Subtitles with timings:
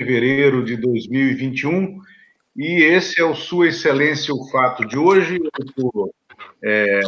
[0.00, 2.00] fevereiro de 2021
[2.56, 5.38] e esse é o Sua Excelência o Fato de hoje.
[5.76, 6.10] Tô,
[6.64, 7.00] é,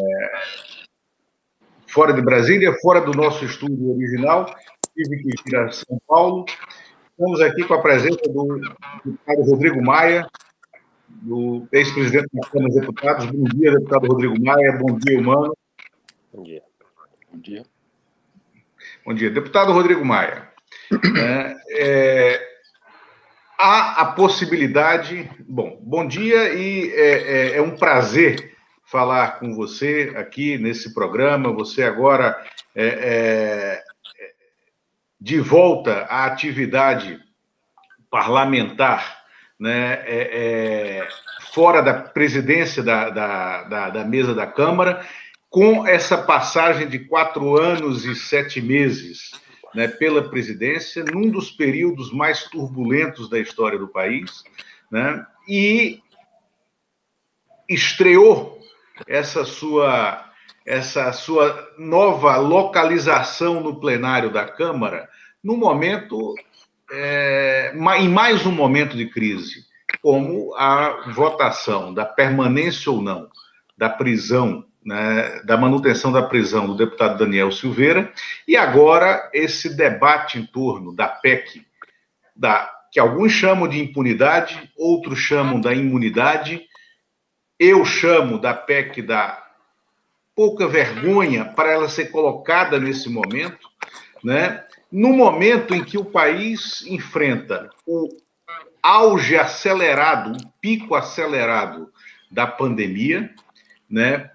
[1.86, 4.44] fora de Brasília, fora do nosso estúdio original,
[4.94, 6.44] tive que ir a São Paulo.
[7.10, 8.60] Estamos aqui com a presença do
[9.02, 10.28] deputado Rodrigo Maia,
[11.08, 13.26] do ex-presidente da Câmara dos Deputados.
[13.26, 14.78] Bom dia, deputado Rodrigo Maia.
[14.78, 15.56] Bom dia, humano.
[16.30, 16.62] Bom dia.
[17.32, 17.62] Bom dia.
[19.06, 19.30] Bom dia.
[19.30, 20.52] Deputado Rodrigo Maia.
[21.16, 22.51] É, é,
[23.62, 25.30] há a possibilidade.
[25.48, 31.52] Bom, bom dia e é, é, é, um prazer falar com você aqui nesse programa.
[31.52, 33.82] Você agora é, é
[35.20, 37.20] de volta à atividade
[38.10, 39.22] parlamentar,
[39.58, 40.02] né?
[40.04, 41.08] É, é,
[41.52, 45.06] fora da presidência da, da, da, da mesa da Câmara,
[45.48, 49.30] com essa passagem de quatro anos e sete meses
[49.74, 54.44] né, pela presidência, num dos períodos mais turbulentos da história do país,
[54.90, 56.00] né, e
[57.68, 58.60] estreou
[59.06, 60.28] essa sua
[60.64, 65.08] essa sua nova localização no plenário da Câmara
[65.42, 66.36] no momento
[66.92, 69.64] é, em mais um momento de crise,
[70.00, 73.28] como a votação da permanência ou não
[73.76, 78.12] da prisão né, da manutenção da prisão do deputado Daniel Silveira,
[78.46, 81.64] e agora esse debate em torno da PEC,
[82.34, 86.62] da, que alguns chamam de impunidade, outros chamam da imunidade,
[87.58, 89.40] eu chamo da PEC da
[90.34, 93.68] pouca vergonha para ela ser colocada nesse momento,
[94.24, 94.64] né?
[94.92, 98.08] no momento em que o país enfrenta o
[98.82, 101.90] auge acelerado, o pico acelerado
[102.30, 103.34] da pandemia,
[103.88, 104.30] né?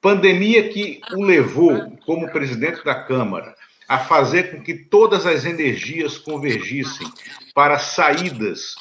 [0.00, 3.54] Pandemia que o levou, como presidente da Câmara,
[3.88, 7.06] a fazer com que todas as energias convergissem
[7.54, 8.76] para saídas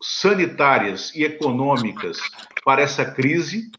[0.00, 2.18] sanitárias e econômicas
[2.64, 3.70] para essa crise,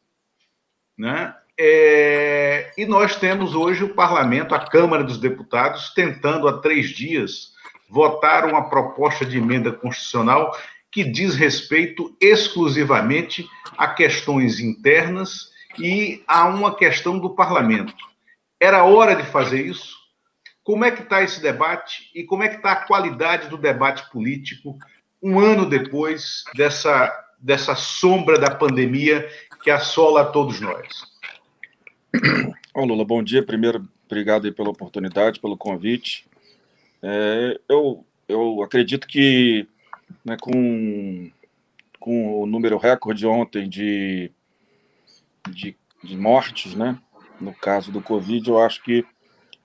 [0.97, 1.35] né?
[1.61, 7.51] É, e nós temos hoje o parlamento, a Câmara dos Deputados, tentando há três dias
[7.89, 10.57] votar uma proposta de emenda constitucional
[10.89, 13.45] que diz respeito exclusivamente
[13.77, 17.93] a questões internas e há uma questão do parlamento.
[18.59, 19.97] Era hora de fazer isso?
[20.63, 24.09] Como é que está esse debate e como é que está a qualidade do debate
[24.11, 24.77] político
[25.21, 29.27] um ano depois dessa, dessa sombra da pandemia
[29.63, 30.87] que assola a todos nós?
[32.73, 33.43] Ô Lula, bom dia.
[33.43, 36.25] Primeiro, obrigado pela oportunidade, pelo convite.
[37.01, 39.67] É, eu, eu acredito que
[40.23, 41.31] né, com,
[41.99, 44.31] com o número recorde ontem de
[45.49, 46.99] de, de mortes, né?
[47.39, 49.05] No caso do Covid, eu acho que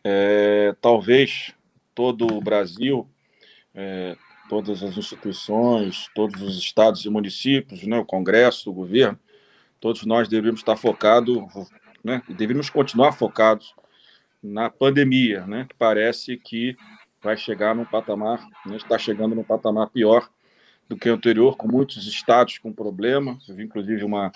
[0.04, 1.54] é, talvez
[1.94, 3.08] todo o Brasil,
[3.74, 4.16] é,
[4.48, 9.18] todas as instituições, todos os estados e municípios, né, o Congresso, o governo,
[9.80, 11.36] todos nós deveríamos estar focados,
[12.02, 13.74] né, deveríamos continuar focados
[14.42, 16.76] na pandemia, né, que parece que
[17.22, 20.28] vai chegar num patamar, né, está chegando num patamar pior
[20.88, 23.38] do que o anterior, com muitos estados com problema.
[23.48, 24.30] Inclusive, uma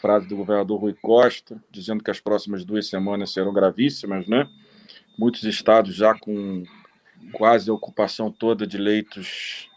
[0.00, 4.48] frase do governador Rui Costa, dizendo que as próximas duas semanas serão gravíssimas, né?
[5.18, 6.62] Muitos estados já com
[7.32, 9.68] quase a ocupação toda de leitos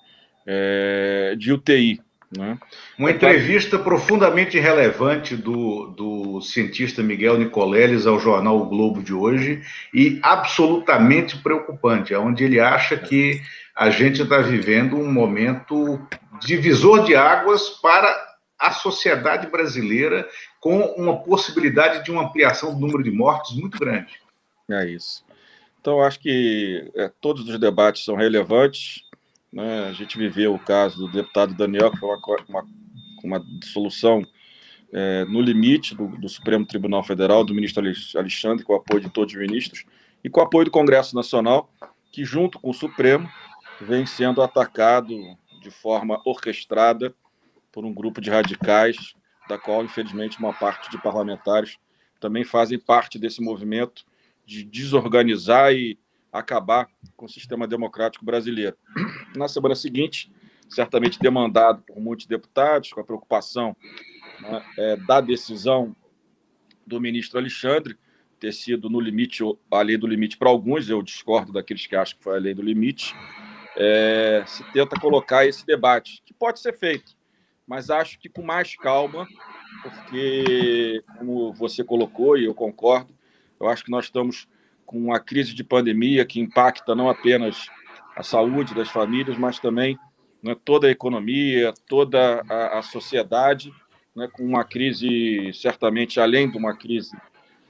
[0.46, 2.00] é, de UTI.
[2.38, 2.58] Né?
[2.98, 9.62] Uma entrevista profundamente relevante do, do cientista Miguel Nicoleles ao jornal o Globo de hoje
[9.94, 13.42] e absolutamente preocupante, onde ele acha que
[13.76, 16.00] a gente está vivendo um momento
[16.40, 18.31] divisor de águas para
[18.62, 20.30] a sociedade brasileira
[20.60, 24.22] com uma possibilidade de uma ampliação do número de mortes muito grande.
[24.70, 25.26] É isso.
[25.82, 29.02] Então, acho que é, todos os debates são relevantes.
[29.52, 29.88] Né?
[29.90, 32.66] A gente viveu o caso do deputado Daniel, que foi uma, uma,
[33.24, 34.24] uma solução
[34.94, 37.84] é, no limite do, do, Supremo Tribunal Federal, do ministro
[38.16, 39.86] Alexandre, com o apoio de todos os ministros,
[40.24, 41.68] e com o apoio do Congresso Nacional,
[42.12, 43.28] que, junto com o Supremo,
[43.80, 45.18] vem sendo atacado
[45.64, 47.12] de forma orquestrada
[47.71, 49.13] por um grupo de radicais,
[49.47, 51.77] da qual, infelizmente, uma parte de parlamentares
[52.19, 54.06] também fazem parte desse movimento
[54.45, 55.97] de desorganizar e
[56.31, 58.77] acabar com o sistema democrático brasileiro.
[59.35, 60.31] Na semana seguinte,
[60.69, 63.75] certamente demandado por muitos deputados, com a preocupação
[64.39, 65.95] né, é, da decisão
[66.85, 67.97] do ministro Alexandre
[68.39, 72.18] ter sido no limite, a lei do limite para alguns, eu discordo daqueles que acham
[72.18, 73.15] que foi a lei do limite,
[73.77, 77.15] é, se tenta colocar esse debate, que pode ser feito,
[77.71, 79.25] mas acho que com mais calma,
[79.81, 83.15] porque, como você colocou, e eu concordo,
[83.57, 84.45] eu acho que nós estamos
[84.85, 87.69] com uma crise de pandemia que impacta não apenas
[88.13, 89.97] a saúde das famílias, mas também
[90.44, 93.73] né, toda a economia, toda a, a sociedade,
[94.13, 97.15] né, com uma crise, certamente, além de uma crise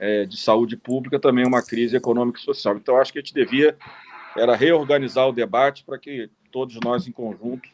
[0.00, 2.76] é, de saúde pública, também uma crise econômica e social.
[2.76, 3.78] Então, acho que a gente devia
[4.36, 7.70] era reorganizar o debate para que todos nós, em conjunto,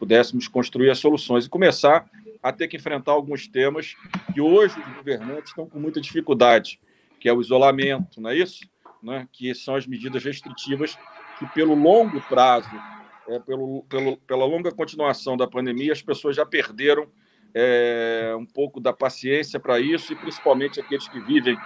[0.00, 2.08] pudéssemos construir as soluções e começar
[2.42, 3.94] a ter que enfrentar alguns temas
[4.32, 6.80] que hoje os governantes estão com muita dificuldade,
[7.20, 8.66] que é o isolamento, não é isso?
[9.02, 9.28] Né?
[9.30, 10.96] Que são as medidas restritivas
[11.38, 12.70] que, pelo longo prazo,
[13.28, 17.06] é, pelo, pelo, pela longa continuação da pandemia, as pessoas já perderam
[17.54, 21.58] é, um pouco da paciência para isso, e principalmente aqueles que vivem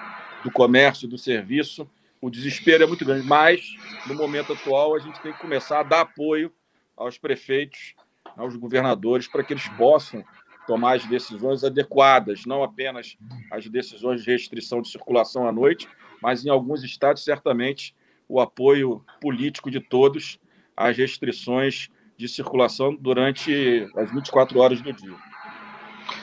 [0.43, 1.89] do comércio, do serviço.
[2.21, 3.65] O desespero é muito grande, mas
[4.09, 6.53] no momento atual a gente tem que começar a dar apoio
[6.97, 7.95] aos prefeitos,
[8.37, 10.25] aos governadores, para que eles possam
[10.67, 13.17] tomar as decisões adequadas, não apenas
[13.51, 15.89] as decisões de restrição de circulação à noite,
[16.23, 17.95] mas em alguns estados, certamente,
[18.29, 20.39] o apoio político de todos
[20.77, 25.17] às restrições de circulação durante as 24 horas do dia.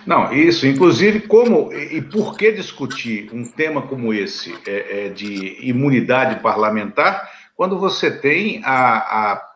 [0.05, 0.65] Não, isso.
[0.65, 7.29] Inclusive, como e por que discutir um tema como esse é, é, de imunidade parlamentar
[7.55, 8.97] quando você tem a,
[9.33, 9.51] a,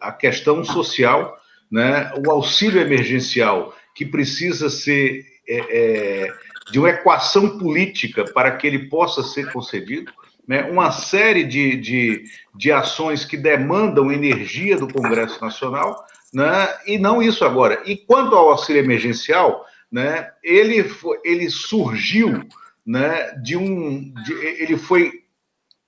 [0.00, 1.36] a questão social,
[1.70, 6.32] né, o auxílio emergencial que precisa ser é, é,
[6.70, 10.12] de uma equação política para que ele possa ser concedido,
[10.46, 12.24] né, uma série de, de,
[12.56, 17.82] de ações que demandam energia do Congresso Nacional, né, e não isso agora.
[17.84, 20.90] E quanto ao auxílio emergencial, né, ele,
[21.24, 22.46] ele surgiu
[22.86, 24.12] né, de um.
[24.24, 25.19] De, ele foi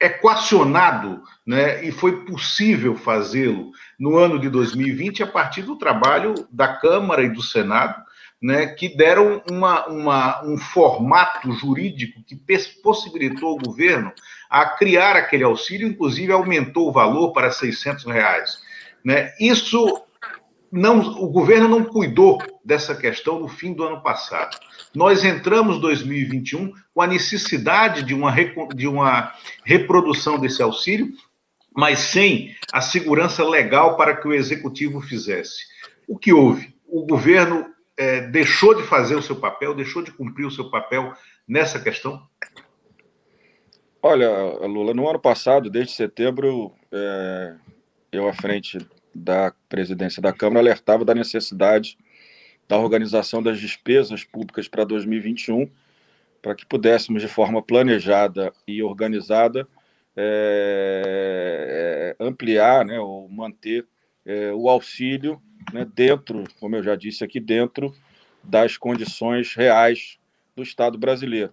[0.02, 6.76] equacionado, né, e foi possível fazê-lo no ano de 2020 a partir do trabalho da
[6.76, 8.02] Câmara e do Senado,
[8.42, 12.36] né, que deram uma, uma, um formato jurídico que
[12.82, 14.12] possibilitou o governo
[14.50, 18.58] a criar aquele auxílio, inclusive aumentou o valor para 600 reais.
[19.04, 19.32] Né?
[19.40, 20.02] Isso
[20.72, 24.58] não, o governo não cuidou dessa questão no fim do ano passado.
[24.94, 28.34] Nós entramos 2021 com a necessidade de uma,
[28.74, 29.34] de uma
[29.64, 31.08] reprodução desse auxílio,
[31.76, 35.64] mas sem a segurança legal para que o executivo fizesse.
[36.08, 36.74] O que houve?
[36.86, 41.12] O governo é, deixou de fazer o seu papel, deixou de cumprir o seu papel
[41.46, 42.26] nessa questão?
[44.02, 44.30] Olha,
[44.66, 47.54] Lula, no ano passado, desde setembro, é,
[48.10, 48.78] eu, à frente
[49.14, 51.98] da presidência da Câmara, alertava da necessidade
[52.68, 55.68] da organização das despesas públicas para 2021,
[56.40, 59.66] para que pudéssemos, de forma planejada e organizada,
[60.16, 63.86] é, é, ampliar né, ou manter
[64.24, 65.40] é, o auxílio
[65.72, 67.94] né, dentro, como eu já disse aqui, dentro
[68.42, 70.18] das condições reais
[70.54, 71.52] do Estado brasileiro.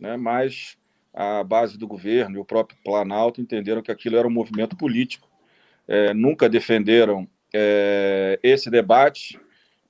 [0.00, 0.16] Né?
[0.16, 0.76] Mas
[1.12, 5.27] a base do governo e o próprio Planalto entenderam que aquilo era um movimento político,
[5.88, 9.40] é, nunca defenderam é, esse debate.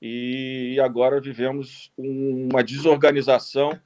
[0.01, 3.79] E agora vivemos uma desorganização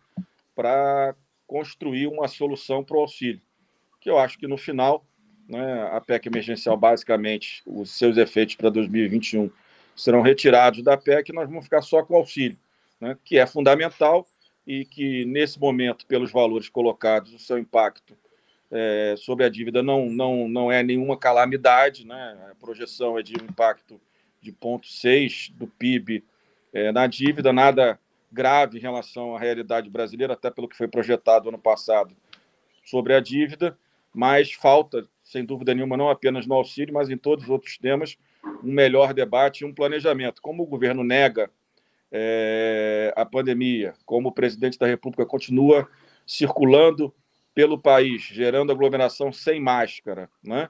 [0.54, 1.16] para
[1.46, 3.40] construir uma solução para o auxílio,
[4.00, 5.06] que eu acho que no final
[5.48, 9.50] né, a PEC emergencial, basicamente, os seus efeitos para 2021
[9.96, 12.58] serão retirados da PEC e nós vamos ficar só com o auxílio,
[13.00, 14.26] né, que é fundamental
[14.66, 18.16] e que, nesse momento, pelos valores colocados, o seu impacto
[18.72, 22.06] é, sobre a dívida não, não, não é nenhuma calamidade.
[22.06, 22.38] Né?
[22.50, 24.00] A projeção é de um impacto
[24.40, 26.24] de 0,6 do PIB
[26.72, 28.00] é, na dívida, nada
[28.32, 32.16] grave em relação à realidade brasileira, até pelo que foi projetado ano passado
[32.82, 33.76] sobre a dívida,
[34.12, 38.16] mas falta, sem dúvida nenhuma, não apenas no auxílio, mas em todos os outros temas,
[38.64, 40.40] um melhor debate e um planejamento.
[40.40, 41.50] Como o governo nega
[42.10, 45.88] é, a pandemia, como o presidente da República continua
[46.26, 47.14] circulando
[47.54, 50.68] pelo país, gerando aglomeração sem máscara, né?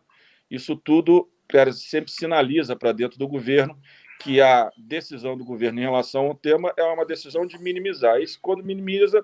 [0.51, 1.29] isso tudo
[1.73, 3.79] sempre sinaliza para dentro do governo
[4.23, 8.21] que a decisão do governo em relação ao tema é uma decisão de minimizar.
[8.21, 9.23] Isso, quando minimiza,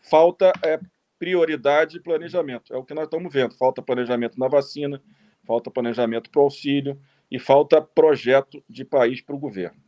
[0.00, 0.78] falta é,
[1.18, 2.72] prioridade e planejamento.
[2.72, 3.56] É o que nós estamos vendo.
[3.56, 5.02] Falta planejamento na vacina,
[5.44, 6.98] falta planejamento para o auxílio,
[7.30, 9.80] e falta projeto de país para o governo.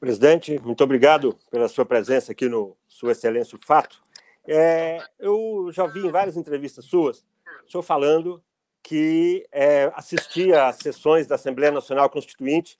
[0.00, 4.02] Presidente, muito obrigado pela sua presença aqui no Sua Excelência o Fato.
[4.46, 7.24] É, eu já vi em várias entrevistas suas,
[7.66, 8.42] o senhor falando
[8.82, 12.78] que é, assistia às sessões da Assembleia Nacional Constituinte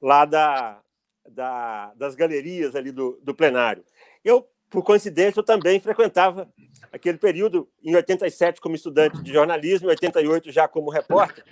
[0.00, 0.80] lá da,
[1.28, 3.84] da, das galerias ali do, do plenário.
[4.24, 6.48] Eu, por coincidência, eu também frequentava
[6.90, 11.44] aquele período em 87 como estudante de jornalismo, em 88 já como repórter.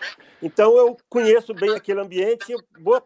[0.42, 2.54] Então eu conheço bem aquele ambiente.
[2.80, 3.02] Vou,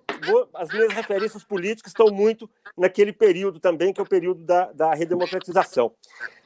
[0.55, 4.95] as minhas referências políticas estão muito naquele período também, que é o período da, da
[4.95, 5.93] redemocratização.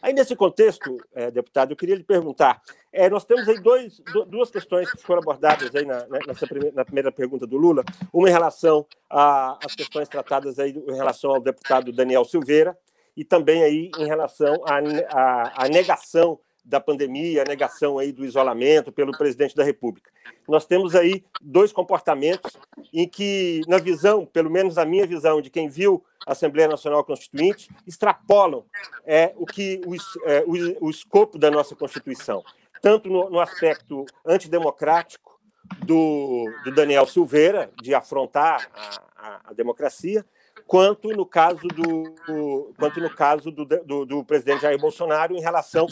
[0.00, 2.62] Aí nesse contexto, é, deputado, eu queria lhe perguntar.
[2.90, 6.84] É, nós temos aí dois, duas questões que foram abordadas aí na, nessa primeira, na
[6.86, 7.84] primeira pergunta do Lula.
[8.12, 12.74] Uma em relação às questões tratadas aí em relação ao deputado Daniel Silveira
[13.18, 18.92] e também aí em relação à, à, negação da pandemia, a negação aí do isolamento
[18.92, 20.08] pelo presidente da República.
[20.46, 22.56] Nós temos aí dois comportamentos
[22.92, 27.02] em que, na visão, pelo menos na minha visão, de quem viu a Assembleia Nacional
[27.02, 28.64] Constituinte, extrapolam
[29.04, 32.44] é, o que o, é, o, o escopo da nossa Constituição,
[32.80, 35.40] tanto no, no aspecto antidemocrático
[35.84, 40.24] do, do, Daniel Silveira, de afrontar a, a, a democracia,
[40.68, 45.86] quanto no caso do, quanto no caso do, do, do, presidente Jair Bolsonaro em relação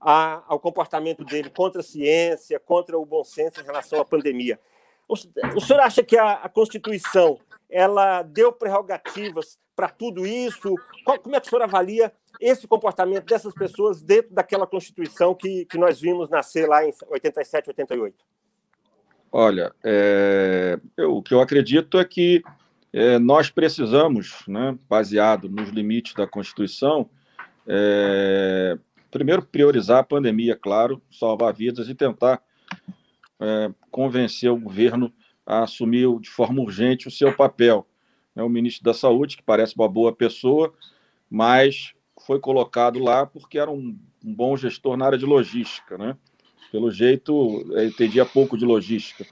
[0.00, 4.58] a, ao comportamento dele contra a ciência, contra o bom senso em relação à pandemia.
[5.08, 5.14] O,
[5.56, 10.76] o senhor acha que a, a Constituição ela deu prerrogativas para tudo isso?
[11.04, 15.64] Qual, como é que o senhor avalia esse comportamento dessas pessoas dentro daquela Constituição que,
[15.64, 18.16] que nós vimos nascer lá em 87, 88?
[19.32, 22.42] Olha, é, eu, o que eu acredito é que
[22.92, 27.08] é, nós precisamos, né, baseado nos limites da Constituição,
[27.66, 28.76] é,
[29.10, 32.42] primeiro priorizar a pandemia, claro, salvar vidas e tentar
[33.40, 35.12] é, convencer o governo
[35.46, 37.86] a assumir de forma urgente o seu papel.
[38.34, 40.72] É o ministro da Saúde, que parece uma boa pessoa,
[41.28, 41.92] mas
[42.26, 46.16] foi colocado lá porque era um, um bom gestor na área de logística, né?
[46.70, 49.26] Pelo jeito, entendia pouco de logística.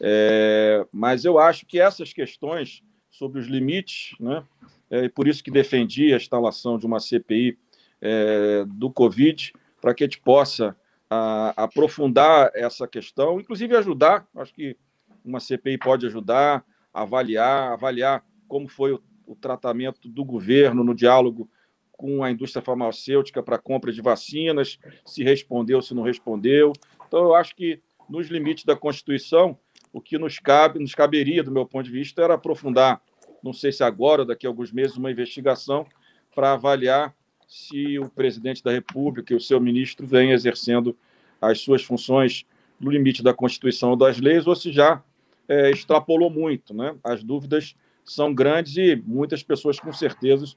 [0.00, 2.82] É, mas eu acho que essas questões
[3.18, 4.44] sobre os limites, né?
[4.90, 7.58] É por isso que defendi a instalação de uma CPI
[8.00, 10.76] é, do Covid, para que a gente possa
[11.08, 14.76] a, aprofundar essa questão, inclusive ajudar, acho que
[15.24, 21.50] uma CPI pode ajudar avaliar, avaliar como foi o, o tratamento do governo no diálogo
[21.92, 26.72] com a indústria farmacêutica para compra de vacinas, se respondeu, se não respondeu.
[27.06, 29.58] Então, eu acho que, nos limites da Constituição,
[29.94, 33.00] o que nos cabe, nos caberia, do meu ponto de vista, era aprofundar,
[33.40, 35.86] não sei se agora ou daqui a alguns meses, uma investigação
[36.34, 37.14] para avaliar
[37.46, 40.96] se o presidente da República e o seu ministro vêm exercendo
[41.40, 42.44] as suas funções
[42.80, 45.00] no limite da Constituição ou das leis, ou se já
[45.48, 46.74] é, extrapolou muito.
[46.74, 46.96] Né?
[47.04, 50.56] As dúvidas são grandes e muitas pessoas com certeza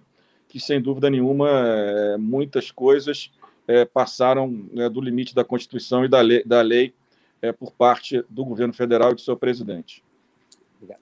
[0.50, 3.32] que, sem dúvida nenhuma, é, muitas coisas
[3.68, 6.96] é, passaram né, do limite da Constituição e da lei, da lei
[7.42, 10.04] é, por parte do governo federal e do seu presidente.
[10.76, 11.02] Obrigado.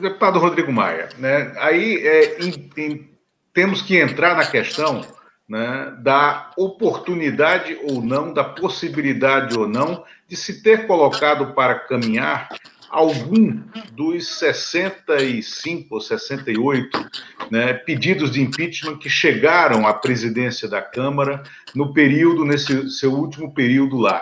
[0.00, 3.10] Deputado Rodrigo Maia, né, aí é, em, em,
[3.52, 5.04] temos que entrar na questão
[5.48, 12.48] né, da oportunidade ou não, da possibilidade ou não de se ter colocado para caminhar
[12.88, 13.62] algum
[13.92, 17.10] dos 65 ou 68
[17.50, 21.42] né, pedidos de impeachment que chegaram à presidência da Câmara
[21.74, 24.20] no período, nesse seu último período lá.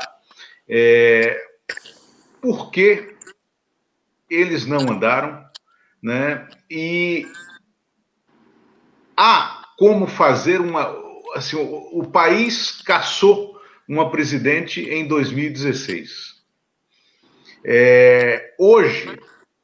[0.68, 1.40] É,
[2.40, 3.16] por que
[4.28, 5.44] eles não andaram?
[6.02, 6.46] Né?
[6.70, 7.26] E
[9.16, 10.94] há como fazer uma.
[11.34, 13.58] Assim, o, o país caçou
[13.88, 16.38] uma presidente em 2016.
[17.64, 19.18] É, hoje,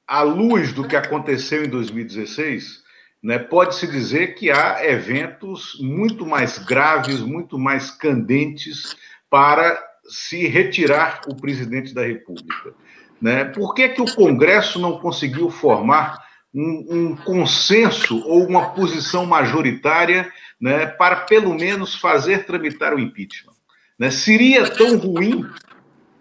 [0.07, 2.83] à luz do que aconteceu em 2016,
[3.23, 8.97] né, pode-se dizer que há eventos muito mais graves, muito mais candentes
[9.31, 12.75] para se retirar o presidente da República.
[13.21, 13.45] Né?
[13.45, 16.23] Por que, que o Congresso não conseguiu formar
[16.55, 20.31] um, um consenso ou uma posição majoritária
[20.61, 23.55] né, para, pelo menos, fazer tramitar o impeachment?
[23.99, 24.11] Né?
[24.11, 25.45] Seria tão ruim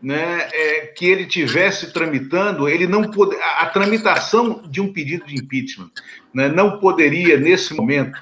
[0.01, 5.25] né, é, que ele tivesse tramitando, ele não pode, a, a, tramitação de um pedido
[5.25, 5.91] de impeachment
[6.33, 8.19] né, não poderia, nesse momento,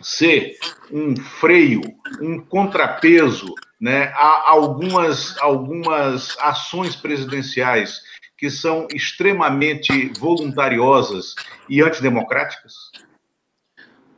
[0.00, 0.56] ser
[0.90, 1.82] um freio,
[2.20, 8.02] um contrapeso né, a algumas, algumas ações presidenciais
[8.36, 11.34] que são extremamente voluntariosas
[11.68, 12.74] e antidemocráticas?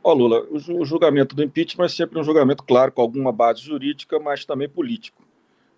[0.03, 3.61] Ó, oh, Lula, o julgamento do impeachment é sempre um julgamento, claro, com alguma base
[3.61, 5.23] jurídica, mas também político.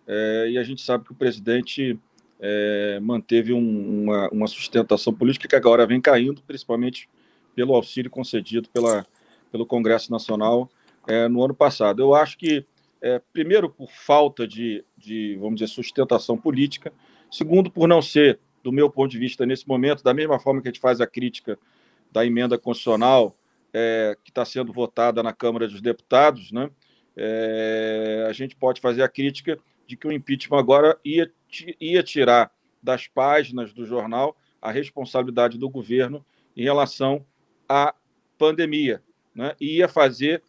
[0.08, 2.00] É, e a gente sabe que o presidente
[2.40, 7.08] é, manteve um, uma, uma, sustentação política que agora vem caindo, principalmente
[7.56, 9.06] pelo auxílio concedido pela,
[9.52, 10.70] pelo Congresso Nacional
[11.08, 12.02] é, no ano passado.
[12.02, 12.66] Eu acho que
[13.06, 16.92] é, primeiro, por falta de, de, vamos dizer, sustentação política.
[17.30, 20.68] Segundo, por não ser, do meu ponto de vista, nesse momento, da mesma forma que
[20.68, 21.56] a gente faz a crítica
[22.12, 23.36] da emenda constitucional
[23.72, 26.72] é, que está sendo votada na Câmara dos Deputados, né?
[27.16, 31.32] é, a gente pode fazer a crítica de que o impeachment agora ia,
[31.80, 36.26] ia tirar das páginas do jornal a responsabilidade do governo
[36.58, 37.24] em relação
[37.70, 37.94] à
[38.36, 39.04] pandemia,
[39.36, 39.56] né?
[39.62, 40.42] e ia fazer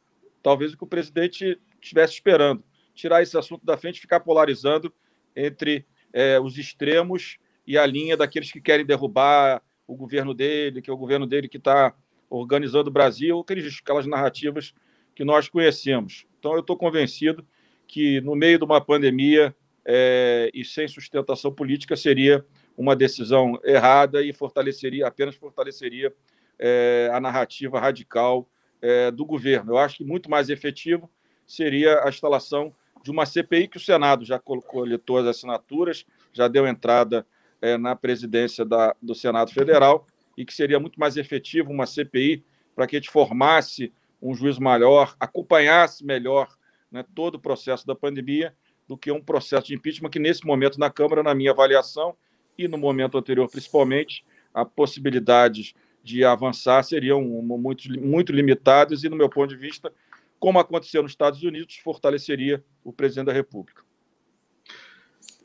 [0.43, 2.63] talvez o que o presidente estivesse esperando,
[2.95, 4.93] tirar esse assunto da frente e ficar polarizando
[5.35, 10.91] entre é, os extremos e a linha daqueles que querem derrubar o governo dele, que
[10.91, 11.95] é o governo dele que está
[12.29, 14.75] organizando o Brasil, aqueles, aquelas narrativas
[15.15, 16.27] que nós conhecemos.
[16.39, 17.47] Então, eu estou convencido
[17.87, 22.45] que, no meio de uma pandemia é, e sem sustentação política, seria
[22.77, 26.13] uma decisão errada e fortaleceria, apenas fortaleceria
[26.59, 28.49] é, a narrativa radical
[28.83, 29.73] é, do governo.
[29.73, 31.11] Eu acho que muito mais efetivo
[31.47, 32.73] seria a instalação
[33.03, 37.27] de uma CPI que o Senado já coletou as assinaturas, já deu entrada
[37.61, 42.45] é, na presidência da, do Senado Federal e que seria muito mais efetivo uma CPI
[42.75, 46.49] para que a gente formasse um juiz maior, acompanhasse melhor
[46.91, 48.55] né, todo o processo da pandemia
[48.89, 52.17] do que um processo de impeachment que, nesse momento, na Câmara, na minha avaliação,
[52.59, 54.25] e no momento anterior, principalmente,
[54.55, 59.93] as possibilidades de avançar seriam muito, muito limitadas e, no meu ponto de vista,
[60.39, 63.83] como aconteceu nos Estados Unidos, fortaleceria o presidente da República.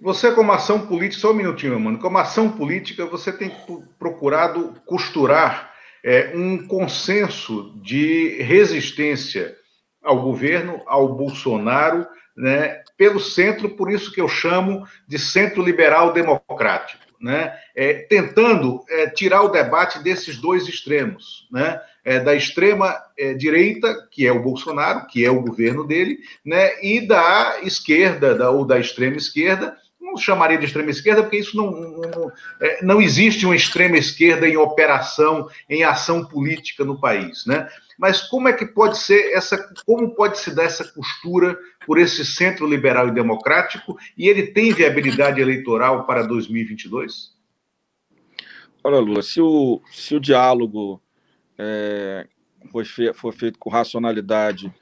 [0.01, 3.51] Você, como ação política, só um minutinho, mano, como ação política, você tem
[3.99, 5.71] procurado costurar
[6.03, 9.55] é, um consenso de resistência
[10.01, 16.13] ao governo, ao Bolsonaro, né, pelo centro, por isso que eu chamo de centro liberal
[16.13, 22.95] democrático, né, é, tentando é, tirar o debate desses dois extremos, né, é, da extrema
[23.17, 28.35] é, direita, que é o Bolsonaro, que é o governo dele, né, e da esquerda,
[28.35, 29.77] da, ou da extrema esquerda,
[30.11, 34.47] não chamaria de extrema esquerda, porque isso não, não, é, não existe uma extrema esquerda
[34.47, 37.69] em operação, em ação política no país, né?
[37.97, 42.25] Mas como é que pode ser essa, como pode se dar essa costura por esse
[42.25, 47.31] centro liberal e democrático e ele tem viabilidade eleitoral para 2022?
[48.83, 50.99] Olha, Lula, se o, se o diálogo
[51.63, 52.27] é,
[52.71, 54.73] foi, fe, foi feito com racionalidade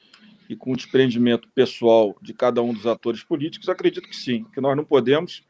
[0.50, 4.62] e com o desprendimento pessoal de cada um dos atores políticos, acredito que sim, que
[4.62, 5.43] nós não podemos,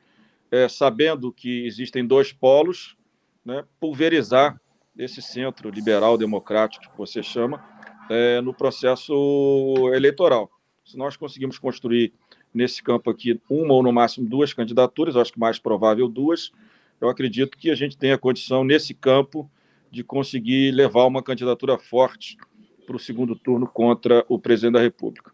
[0.52, 2.98] é, sabendo que existem dois polos,
[3.46, 4.60] né, pulverizar
[4.98, 7.64] esse centro liberal democrático que você chama
[8.10, 9.14] é, no processo
[9.94, 10.52] eleitoral.
[10.84, 12.12] Se nós conseguimos construir
[12.52, 16.52] nesse campo aqui uma ou no máximo duas candidaturas, acho que mais provável duas,
[17.00, 19.50] eu acredito que a gente tem a condição nesse campo
[19.92, 22.38] de conseguir levar uma candidatura forte
[22.86, 25.32] para o segundo turno contra o presidente da República.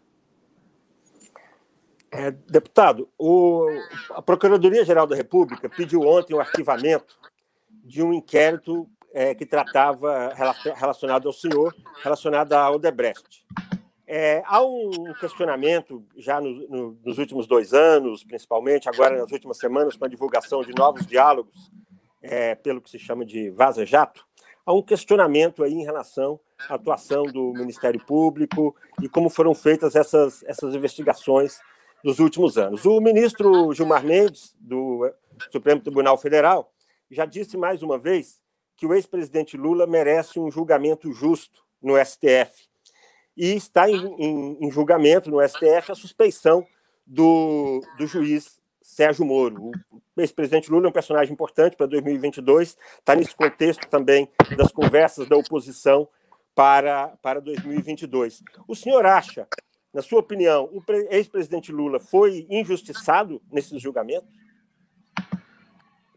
[2.10, 3.66] É, deputado, o,
[4.10, 7.18] a Procuradoria-Geral da República pediu ontem o arquivamento
[7.84, 10.32] de um inquérito é, que tratava
[10.74, 13.44] relacionado ao senhor, relacionado à Odebrecht.
[14.06, 19.58] É, há um questionamento já no, no, nos últimos dois anos, principalmente agora nas últimas
[19.58, 21.72] semanas, com a divulgação de novos diálogos,
[22.22, 24.24] é, pelo que se chama de vaza-jato,
[24.66, 29.94] há um questionamento aí em relação à atuação do Ministério Público e como foram feitas
[29.94, 31.60] essas, essas investigações
[32.02, 32.84] nos últimos anos.
[32.84, 35.10] O ministro Gilmar Mendes, do
[35.50, 36.72] Supremo Tribunal Federal,
[37.10, 38.40] já disse mais uma vez
[38.76, 42.66] que o ex-presidente Lula merece um julgamento justo no STF.
[43.36, 46.66] E está em, em, em julgamento no STF a suspeição
[47.06, 49.72] do, do juiz Sérgio Moro.
[50.16, 55.28] O ex-presidente Lula é um personagem importante para 2022, está nesse contexto também das conversas
[55.28, 56.08] da oposição
[56.54, 58.42] para, para 2022.
[58.66, 59.46] O senhor acha,
[59.92, 64.28] na sua opinião, o ex-presidente Lula foi injustiçado nesses julgamentos?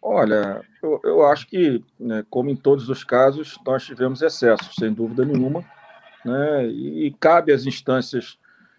[0.01, 4.93] Olha, eu, eu acho que, né, como em todos os casos, nós tivemos excessos, sem
[4.93, 5.65] dúvida nenhuma,
[6.23, 8.37] né, e, e cabe às instâncias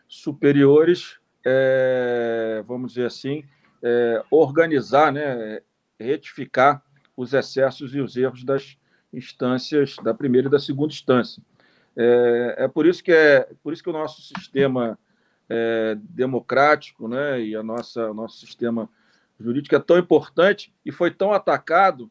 [0.09, 3.45] superiores, é, vamos dizer assim,
[3.83, 5.61] é, organizar, né,
[5.99, 6.83] retificar
[7.17, 8.77] os excessos e os erros das
[9.13, 11.43] instâncias da primeira e da segunda instância.
[11.97, 14.99] É, é por isso que é por isso que o nosso sistema
[15.49, 18.89] é, democrático, né, e a nossa nosso sistema
[19.39, 22.11] jurídico é tão importante e foi tão atacado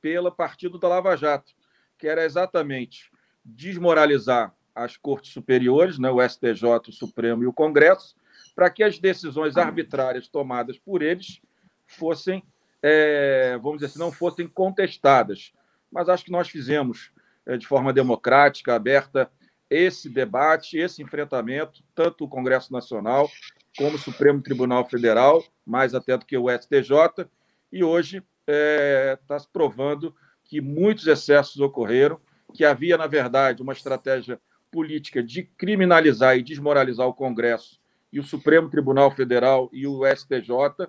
[0.00, 1.52] pela partido da Lava Jato,
[1.98, 3.10] que era exatamente
[3.44, 8.14] desmoralizar as cortes superiores, né, o STJ, o Supremo e o Congresso,
[8.56, 11.42] para que as decisões arbitrárias tomadas por eles
[11.86, 12.42] fossem,
[12.82, 15.52] é, vamos dizer assim, não fossem contestadas.
[15.92, 17.12] Mas acho que nós fizemos
[17.44, 19.30] é, de forma democrática, aberta,
[19.68, 23.30] esse debate, esse enfrentamento, tanto o Congresso Nacional
[23.76, 27.28] como o Supremo Tribunal Federal, mais até do que o STJ,
[27.70, 30.14] e hoje está é, tá se provando
[30.44, 32.18] que muitos excessos ocorreram,
[32.54, 34.40] que havia, na verdade, uma estratégia
[34.70, 37.78] política de criminalizar e desmoralizar o Congresso
[38.12, 40.88] e o Supremo Tribunal Federal e o STJ.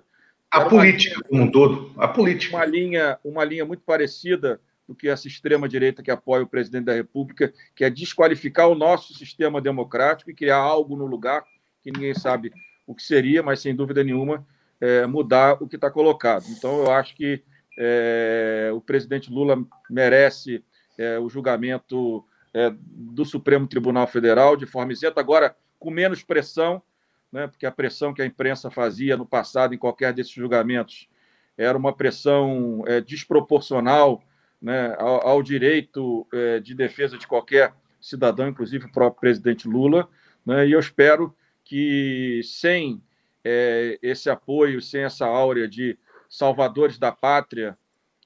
[0.50, 2.56] A política como um todo, a política.
[2.56, 6.94] Uma linha, uma linha muito parecida do que essa extrema-direita que apoia o presidente da
[6.94, 11.44] República, que é desqualificar o nosso sistema democrático e criar algo no lugar
[11.82, 12.50] que ninguém sabe
[12.86, 14.46] o que seria, mas sem dúvida nenhuma
[14.80, 16.44] é, mudar o que está colocado.
[16.48, 17.42] Então, eu acho que
[17.78, 20.64] é, o presidente Lula merece
[20.96, 26.82] é, o julgamento é, do Supremo Tribunal Federal de forma isenta, agora com menos pressão,
[27.32, 31.08] né, porque a pressão que a imprensa fazia no passado em qualquer desses julgamentos
[31.56, 34.22] era uma pressão é, desproporcional
[34.60, 40.08] né, ao, ao, direito é, de defesa de qualquer cidadão, inclusive o próprio presidente Lula.
[40.46, 43.02] Né, e eu espero que, sem
[43.44, 47.76] é, esse apoio, sem essa áurea de salvadores da pátria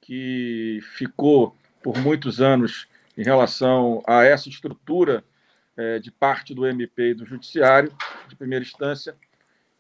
[0.01, 5.25] que ficou por muitos anos em relação a essa estrutura
[5.77, 7.93] é, de parte do MP e do Judiciário,
[8.29, 9.15] de primeira instância,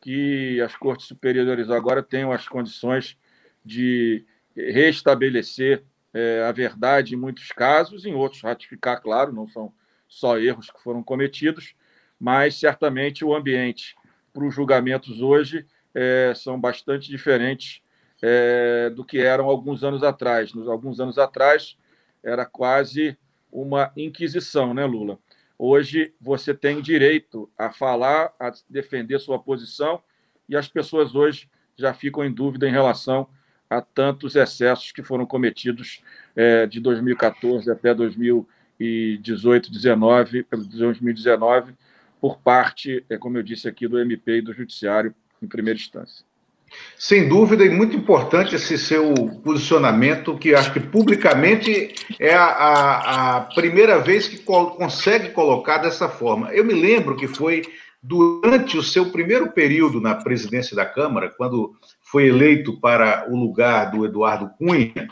[0.00, 3.16] que as Cortes Superiores agora tenham as condições
[3.64, 4.24] de
[4.56, 9.72] restabelecer é, a verdade em muitos casos, em outros ratificar, claro, não são
[10.08, 11.74] só erros que foram cometidos,
[12.20, 13.96] mas certamente o ambiente
[14.32, 17.82] para os julgamentos hoje é, são bastante diferentes
[18.20, 20.52] é, do que eram alguns anos atrás.
[20.52, 21.76] Nos, alguns anos atrás
[22.22, 23.16] era quase
[23.50, 25.18] uma inquisição, né, Lula?
[25.64, 30.02] Hoje você tem direito a falar, a defender sua posição,
[30.48, 33.28] e as pessoas hoje já ficam em dúvida em relação
[33.70, 36.02] a tantos excessos que foram cometidos
[36.34, 41.74] é, de 2014 até 2018, 19, 2019,
[42.20, 46.26] por parte, é, como eu disse aqui, do MP e do Judiciário em primeira instância.
[46.98, 53.36] Sem dúvida, e muito importante esse seu posicionamento, que acho que publicamente é a, a,
[53.36, 56.52] a primeira vez que co consegue colocar dessa forma.
[56.52, 57.62] Eu me lembro que foi
[58.02, 63.90] durante o seu primeiro período na presidência da Câmara, quando foi eleito para o lugar
[63.90, 65.08] do Eduardo Cunha,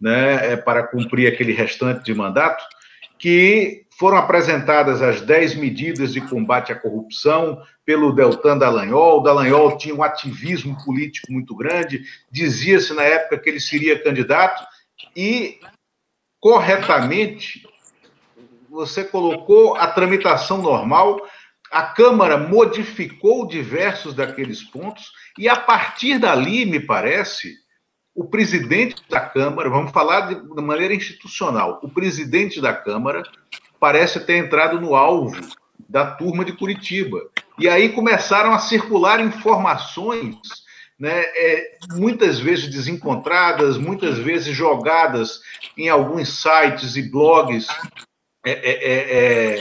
[0.00, 2.62] né, é, para cumprir aquele restante de mandato,
[3.18, 9.20] que foram apresentadas as 10 medidas de combate à corrupção pelo Deltan Dallagnol.
[9.20, 14.64] O Dallagnol tinha um ativismo político muito grande, dizia-se na época que ele seria candidato,
[15.16, 15.58] e
[16.40, 17.66] corretamente
[18.68, 21.20] você colocou a tramitação normal,
[21.70, 27.63] a Câmara modificou diversos daqueles pontos, e a partir dali, me parece,
[28.14, 33.22] o presidente da Câmara, vamos falar de, de maneira institucional, o presidente da Câmara
[33.80, 35.36] parece ter entrado no alvo
[35.88, 37.20] da turma de Curitiba.
[37.58, 40.36] E aí começaram a circular informações,
[40.98, 45.40] né, é, muitas vezes desencontradas, muitas vezes jogadas
[45.76, 47.66] em alguns sites e blogs
[48.46, 49.60] é, é, é,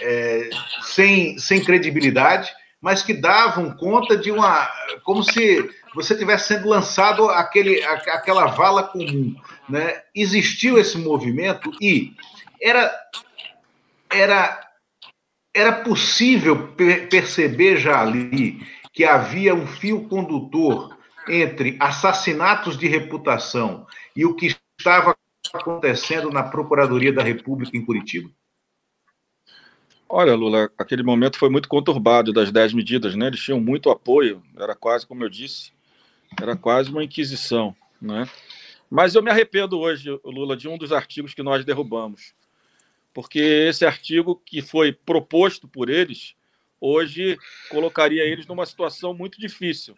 [0.00, 0.50] é
[0.82, 4.68] sem, sem credibilidade, mas que davam conta de uma.
[5.04, 9.34] como se você tivesse sendo lançado aquele, aquela vala comum.
[9.68, 10.02] Né?
[10.14, 12.14] Existiu esse movimento e
[12.60, 12.90] era
[14.12, 14.60] era,
[15.54, 18.60] era possível per perceber já ali
[18.92, 20.96] que havia um fio condutor
[21.28, 25.16] entre assassinatos de reputação e o que estava
[25.52, 28.30] acontecendo na Procuradoria da República em Curitiba?
[30.08, 33.28] Olha, Lula, aquele momento foi muito conturbado das dez medidas, né?
[33.28, 35.72] Eles tinham muito apoio, era quase, como eu disse,
[36.40, 38.28] era quase uma inquisição, né?
[38.90, 42.34] Mas eu me arrependo hoje, Lula, de um dos artigos que nós derrubamos
[43.12, 46.34] porque esse artigo que foi proposto por eles
[46.80, 47.38] hoje
[47.70, 49.94] colocaria eles numa situação muito difícil.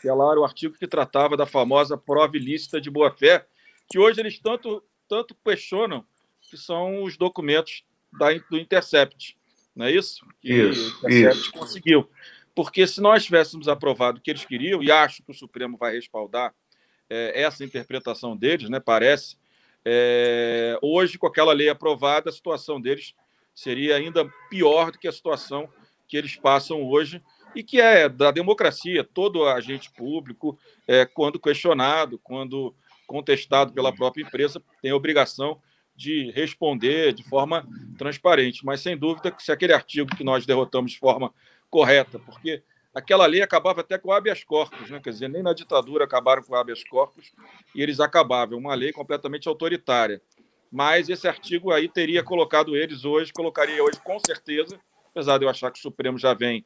[0.00, 3.46] Que é lá o artigo que tratava da famosa prova ilícita de boa-fé,
[3.90, 6.04] que hoje eles tanto, tanto questionam,
[6.40, 9.36] que são os documentos da, do Intercept.
[9.74, 10.26] Não é isso?
[10.40, 11.52] Que isso, o Intercept isso.
[11.52, 12.08] conseguiu.
[12.54, 15.94] Porque se nós tivéssemos aprovado o que eles queriam, e acho que o Supremo vai
[15.94, 16.54] respaldar
[17.08, 19.36] é, essa interpretação deles, né, parece,
[19.84, 23.14] é, hoje, com aquela lei aprovada, a situação deles
[23.54, 25.68] seria ainda pior do que a situação
[26.08, 27.22] que eles passam hoje
[27.54, 29.04] e que é da democracia.
[29.04, 32.74] Todo agente público, é, quando questionado, quando
[33.06, 35.60] contestado pela própria empresa, tem a obrigação
[35.94, 37.66] de responder de forma
[37.98, 38.64] transparente.
[38.64, 41.32] Mas, sem dúvida, se aquele artigo que nós derrotamos de forma
[41.72, 42.62] correta, porque
[42.94, 45.00] aquela lei acabava até com habeas corpus, né?
[45.02, 47.32] quer dizer, nem na ditadura acabaram com habeas corpus
[47.74, 50.20] e eles acabavam, uma lei completamente autoritária.
[50.70, 54.78] Mas esse artigo aí teria colocado eles hoje, colocaria hoje com certeza,
[55.10, 56.62] apesar de eu achar que o Supremo já vem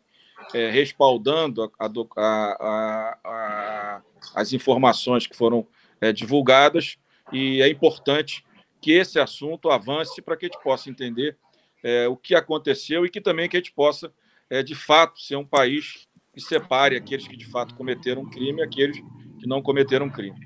[0.53, 4.03] é, respaldando a, a, a,
[4.35, 5.67] as informações que foram
[6.01, 6.99] é, divulgadas,
[7.33, 8.45] e é importante
[8.81, 11.37] que esse assunto avance para que a gente possa entender
[11.83, 14.13] é, o que aconteceu e que também que a gente possa,
[14.51, 18.61] é, de fato, ser um país que separe aqueles que de fato cometeram um crime
[18.61, 18.97] e aqueles
[19.41, 20.39] que não cometeram um crime.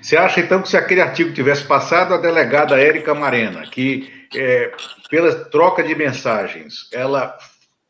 [0.00, 4.72] Você acha, então, que se aquele artigo tivesse passado, a delegada Érica Marena, que, é,
[5.10, 7.36] pela troca de mensagens, ela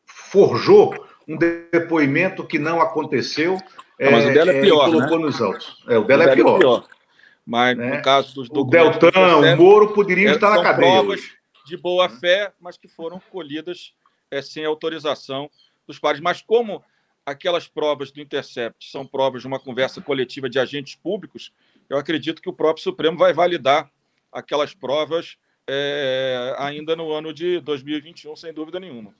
[0.05, 0.93] forjou
[1.27, 3.57] um depoimento que não aconteceu.
[3.99, 4.87] Não, mas o dela é, é pior.
[4.87, 5.25] É, colocou né?
[5.25, 5.83] nos autos.
[5.87, 6.55] É, o dela o é, pior.
[6.55, 6.87] é, pior.
[7.45, 7.97] Mas né?
[7.97, 8.97] no caso dos documentos.
[8.97, 10.91] O Deltão, o Moro poderiam é, estar na cadeia.
[10.91, 11.21] provas
[11.65, 13.93] de boa fé, mas que foram colhidas
[14.31, 15.49] é, sem autorização
[15.87, 16.21] dos pares.
[16.21, 16.83] Mas como
[17.25, 21.51] aquelas provas do Intercept são provas de uma conversa coletiva de agentes públicos,
[21.89, 23.89] eu acredito que o próprio Supremo vai validar
[24.31, 25.37] aquelas provas
[25.67, 29.13] é, ainda no ano de 2021, sem dúvida nenhuma.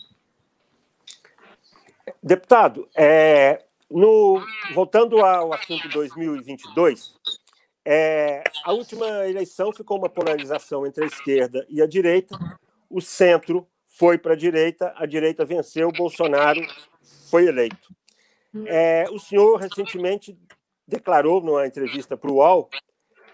[2.23, 4.41] Deputado, é, no,
[4.73, 7.15] voltando ao assunto 2022,
[7.85, 12.37] é, a última eleição ficou uma polarização entre a esquerda e a direita.
[12.89, 13.67] O centro
[13.97, 16.61] foi para a direita, a direita venceu, Bolsonaro
[17.29, 17.95] foi eleito.
[18.65, 20.37] É, o senhor recentemente
[20.87, 22.69] declarou numa entrevista para o UOL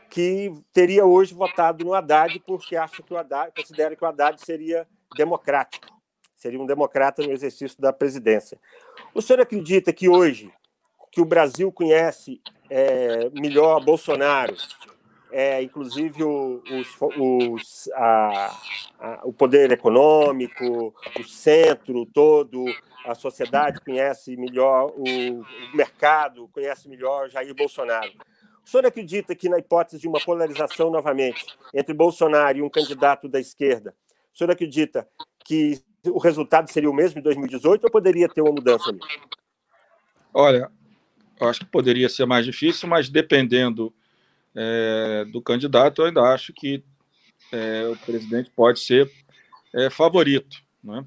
[0.09, 4.39] que teria hoje votado no Haddad porque acha que o Haddad considera que o Haddad
[4.43, 5.93] seria democrático
[6.43, 8.59] seria um democrata no exercício da presidência.
[9.15, 10.51] O senhor acredita que hoje,
[11.09, 14.53] que o Brasil conhece é, melhor Bolsonaro,
[15.33, 18.55] é, inclusive os, os, a,
[18.99, 22.63] a, o poder econômico, o centro todo,
[23.03, 28.11] a sociedade conhece melhor o, o mercado, conhece melhor Jair Bolsonaro.
[28.63, 31.43] O senhor acredita que, na hipótese de uma polarização novamente
[31.73, 33.95] entre Bolsonaro e um candidato da esquerda,
[34.31, 35.07] o senhor acredita
[35.43, 38.99] que o resultado seria o mesmo em 2018 ou poderia ter uma mudança ali?
[40.31, 40.71] Olha,
[41.41, 43.91] eu acho que poderia ser mais difícil, mas dependendo
[44.55, 46.83] é, do candidato, eu ainda acho que
[47.51, 49.11] é, o presidente pode ser
[49.73, 50.57] é, favorito.
[50.83, 51.05] Né?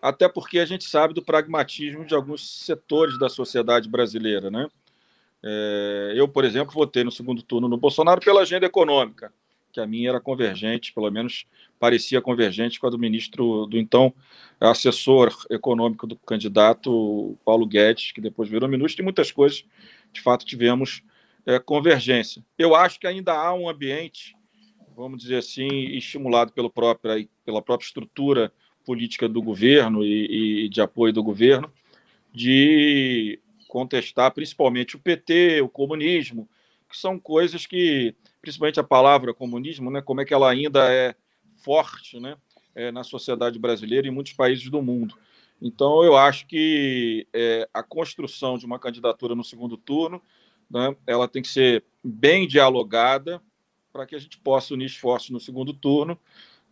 [0.00, 4.50] Até porque a gente sabe do pragmatismo de alguns setores da sociedade brasileira.
[4.50, 4.68] Né?
[5.42, 9.32] É, eu, por exemplo, votei no segundo turno no Bolsonaro pela agenda econômica
[9.72, 11.46] que a minha era convergente, pelo menos
[11.78, 14.12] parecia convergente com a do ministro, do então
[14.60, 19.64] assessor econômico do candidato Paulo Guedes, que depois virou ministro, e muitas coisas,
[20.12, 21.02] de fato, tivemos
[21.48, 22.44] é, convergência.
[22.58, 24.36] Eu acho que ainda há um ambiente,
[24.94, 28.52] vamos dizer assim, estimulado pelo próprio, pela própria estrutura
[28.84, 31.72] política do governo e, e de apoio do governo,
[32.34, 36.46] de contestar principalmente o PT, o comunismo,
[36.86, 41.14] que são coisas que principalmente a palavra comunismo, né, como é que ela ainda é
[41.56, 42.36] forte né,
[42.74, 45.14] é, na sociedade brasileira e em muitos países do mundo.
[45.60, 50.22] Então, eu acho que é, a construção de uma candidatura no segundo turno,
[50.70, 53.40] né, ela tem que ser bem dialogada
[53.92, 56.18] para que a gente possa unir esforços no segundo turno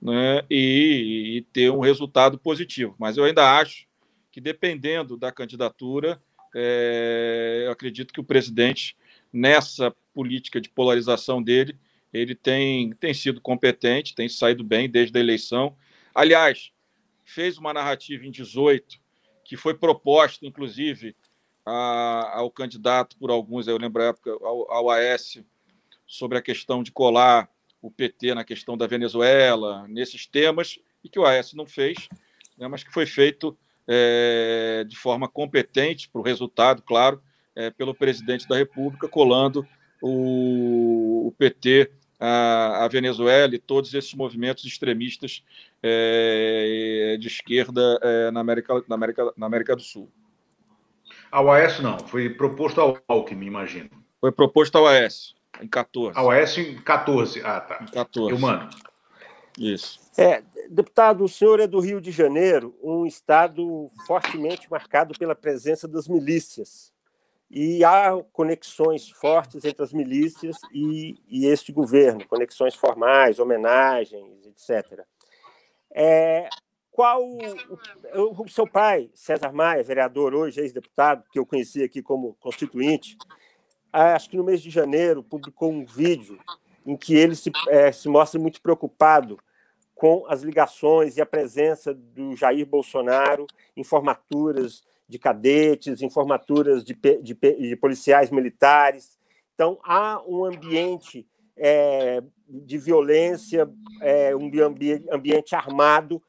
[0.01, 2.95] né, e, e, ter um resultado positivo.
[2.99, 3.87] Mas eu ainda acho
[4.31, 6.23] que, dependendo da candidatura,
[6.55, 8.97] é, eu acredito que o presidente,
[9.33, 11.79] nessa política de polarização dele,
[12.13, 15.77] ele tem, tem sido competente, tem saído bem desde a eleição.
[16.15, 16.71] Aliás,
[17.25, 18.99] fez uma narrativa em 18
[19.45, 21.15] que foi proposta, inclusive,
[21.67, 25.43] a, ao candidato por alguns, eu lembro a época, ao, ao AS,
[26.07, 27.51] sobre a questão de colar
[27.83, 32.09] o PT na questão da Venezuela, nesses temas, e que o AS não fez,
[32.57, 37.21] né, mas que foi feito é, de forma competente para o resultado, claro,
[37.55, 39.67] é, pelo presidente da República, colando
[40.01, 45.43] o, o PT, a, Venezuela e todos esses movimentos extremistas
[45.83, 50.11] é, de esquerda é, na, América, na, América, na América do Sul.
[51.37, 53.91] Ao AS não, foi proposto ao Alckmin, imagino.
[54.19, 56.19] Foi proposto ao AS, em 14.
[56.19, 57.79] Ao AS em 14, ah tá.
[57.83, 58.33] Em 14.
[58.33, 58.75] Eu mando.
[59.59, 60.01] Isso.
[60.17, 65.87] É, deputado, o senhor é do Rio de Janeiro, um estado fortemente marcado pela presença
[65.87, 66.91] das milícias
[67.51, 75.05] e há conexões fortes entre as milícias e, e este governo, conexões formais, homenagens, etc.
[75.91, 76.49] É,
[76.97, 82.33] qual o, o, seu pai, César Maia, vereador hoje, ex-deputado, que eu conheci aqui como
[82.41, 83.19] constituinte,
[83.93, 86.39] acho que no mês de janeiro publicou um vídeo
[86.87, 89.39] em que ele se, é, se mostra muito preocupado
[89.95, 96.83] com as ligações e a presença do Jair Bolsonaro em formaturas de cadetes, em formaturas
[96.83, 99.19] de, de, de policiais militares.
[99.53, 101.29] Então, há um ambiente
[101.59, 103.69] é, de violência,
[104.01, 106.23] é, um ambiente, ambiente armado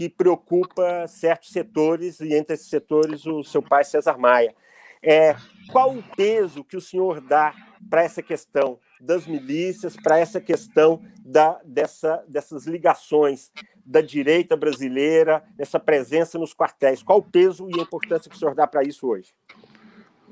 [0.00, 4.54] que preocupa certos setores, e entre esses setores o seu pai César Maia.
[5.02, 5.36] É,
[5.70, 7.54] qual o peso que o senhor dá
[7.90, 13.52] para essa questão das milícias, para essa questão da, dessa, dessas ligações
[13.84, 17.02] da direita brasileira, essa presença nos quartéis?
[17.02, 19.34] Qual o peso e a importância que o senhor dá para isso hoje?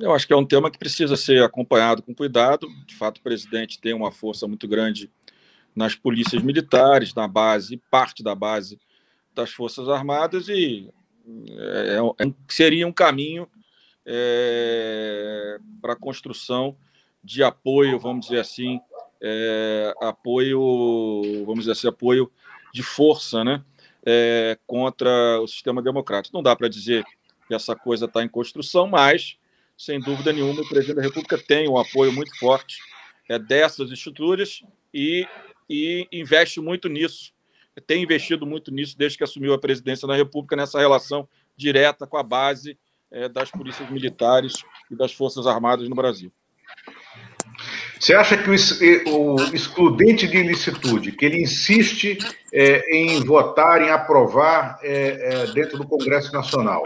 [0.00, 2.66] Eu acho que é um tema que precisa ser acompanhado com cuidado.
[2.86, 5.10] De fato, o presidente tem uma força muito grande
[5.76, 8.80] nas polícias militares, na base, parte da base
[9.38, 10.90] das Forças Armadas, e
[11.48, 13.48] é, é, é seria um caminho
[14.04, 16.76] é, para a construção
[17.22, 18.80] de apoio, vamos dizer assim,
[19.22, 22.32] é, apoio, vamos dizer assim, apoio
[22.74, 23.62] de força, né,
[24.04, 26.36] é, contra o sistema democrático.
[26.36, 27.04] Não dá para dizer
[27.46, 29.36] que essa coisa está em construção, mas,
[29.76, 32.78] sem dúvida nenhuma, o presidente da República tem um apoio muito forte
[33.46, 35.26] dessas estruturas e,
[35.70, 37.32] e investe muito nisso.
[37.86, 42.16] Tem investido muito nisso desde que assumiu a presidência da República, nessa relação direta com
[42.16, 42.78] a base
[43.10, 44.54] é, das polícias militares
[44.90, 46.32] e das Forças Armadas no Brasil.
[47.98, 52.18] Você acha que o, excludente de ilicitude, que ele insiste
[52.52, 56.84] é, em votar, em aprovar é, dentro do Congresso Nacional,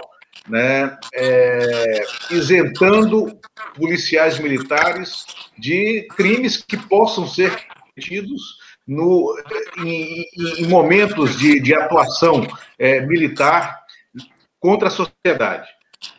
[0.48, 3.38] né, é, isentando
[3.74, 5.24] policiais militares
[5.59, 7.55] de crimes que possam ser
[7.94, 9.35] cometidos no,
[9.79, 10.27] em,
[10.59, 12.47] em, momentos de, de atuação
[12.79, 13.81] é, militar
[14.59, 15.68] contra a sociedade.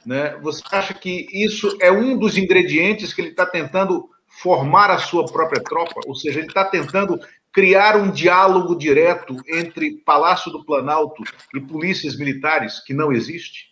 [0.06, 0.38] Né?
[0.42, 4.10] Você acha que isso é um dos ingredientes que ele está tentando
[4.42, 6.00] formar a sua própria tropa?
[6.06, 7.20] Ou seja, ele está tentando
[7.52, 11.24] criar um diálogo direto entre Palácio do Planalto
[11.56, 13.72] e polícias militares que não existe?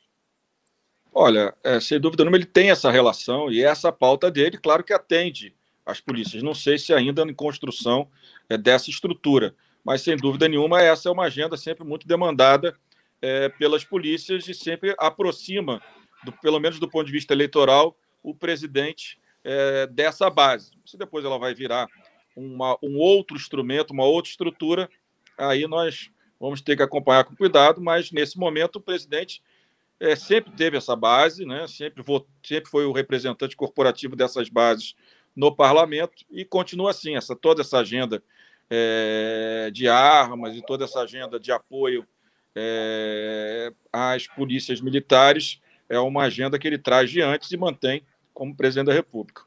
[1.14, 4.94] Olha, é, sem dúvida nenhuma, ele tem essa relação e essa pauta dele, claro que
[4.94, 5.54] atende
[5.86, 6.44] às polícias.
[6.44, 8.08] Não sei se ainda em construção
[8.58, 12.76] dessa estrutura, mas sem dúvida nenhuma, essa é uma agenda sempre muito demandada
[13.22, 15.82] é, pelas polícias e sempre aproxima
[16.24, 20.72] do, pelo menos do ponto de vista eleitoral, o presidente é, dessa base.
[20.86, 21.88] Se depois ela vai virar
[22.36, 24.90] uma, um outro instrumento, uma outra estrutura,
[25.38, 26.10] aí nós
[26.40, 29.42] vamos ter que acompanhar com cuidado, mas nesse momento o presidente
[30.00, 31.68] é, sempre teve essa base, né?
[31.68, 34.96] sempre, vou, sempre foi o representante corporativo dessas bases
[35.36, 38.22] no parlamento e continua assim, essa, toda essa agenda
[38.74, 42.08] é, de armas e toda essa agenda de apoio
[42.56, 48.56] é, às polícias militares é uma agenda que ele traz de antes e mantém como
[48.56, 49.44] presidente da República.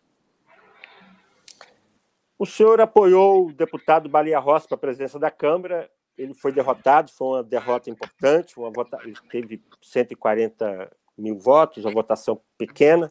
[2.39, 5.91] O senhor apoiou o deputado Balia Rossi para a presidência da Câmara.
[6.19, 8.59] Ele foi derrotado, foi uma derrota importante.
[8.59, 8.99] Uma vota...
[9.03, 13.11] Ele teve 140 mil votos, uma votação pequena.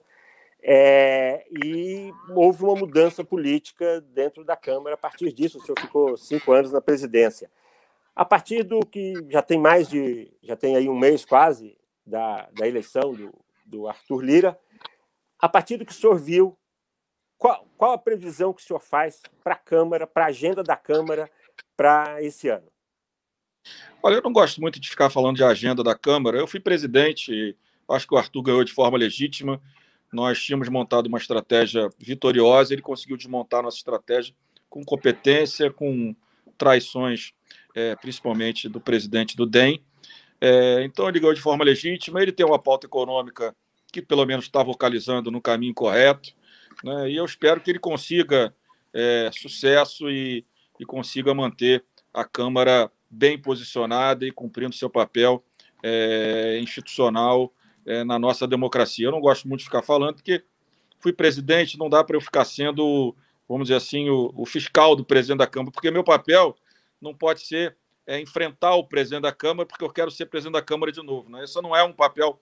[0.65, 1.45] É...
[1.63, 5.57] e houve uma mudança política dentro da Câmara a partir disso.
[5.57, 7.51] O senhor ficou cinco anos na presidência.
[8.15, 12.49] A partir do que já tem mais de, já tem aí um mês quase, da,
[12.53, 13.33] da eleição do,
[13.65, 14.59] do Arthur Lira,
[15.39, 16.57] a partir do que o senhor viu,
[17.37, 20.75] qual, qual a previsão que o senhor faz para a Câmara, para a agenda da
[20.75, 21.29] Câmara
[21.75, 22.71] para esse ano?
[24.01, 26.37] Olha, eu não gosto muito de ficar falando de agenda da Câmara.
[26.37, 27.57] Eu fui presidente,
[27.89, 29.61] acho que o Arthur ganhou de forma legítima.
[30.13, 34.33] Nós tínhamos montado uma estratégia vitoriosa, ele conseguiu desmontar nossa estratégia
[34.69, 36.15] com competência, com
[36.57, 37.33] traições,
[37.75, 39.83] é, principalmente do presidente do DEM.
[40.39, 43.55] É, então ele ganhou de forma legítima, ele tem uma pauta econômica
[43.91, 46.33] que pelo menos está vocalizando no caminho correto,
[46.83, 47.09] né?
[47.09, 48.53] e eu espero que ele consiga
[48.93, 50.45] é, sucesso e,
[50.79, 55.43] e, consiga manter a Câmara bem posicionada e cumprindo seu papel
[55.83, 57.53] é, institucional
[57.85, 59.07] é, na nossa democracia.
[59.07, 60.43] Eu não gosto muito de ficar falando, porque
[60.99, 63.15] fui presidente, não dá para eu ficar sendo,
[63.47, 66.55] vamos dizer assim, o, o fiscal do presidente da Câmara, porque meu papel
[67.01, 67.75] não pode ser
[68.07, 71.29] é, enfrentar o presidente da Câmara, porque eu quero ser presidente da Câmara de novo.
[71.29, 71.43] Né?
[71.43, 72.39] Isso não é um papel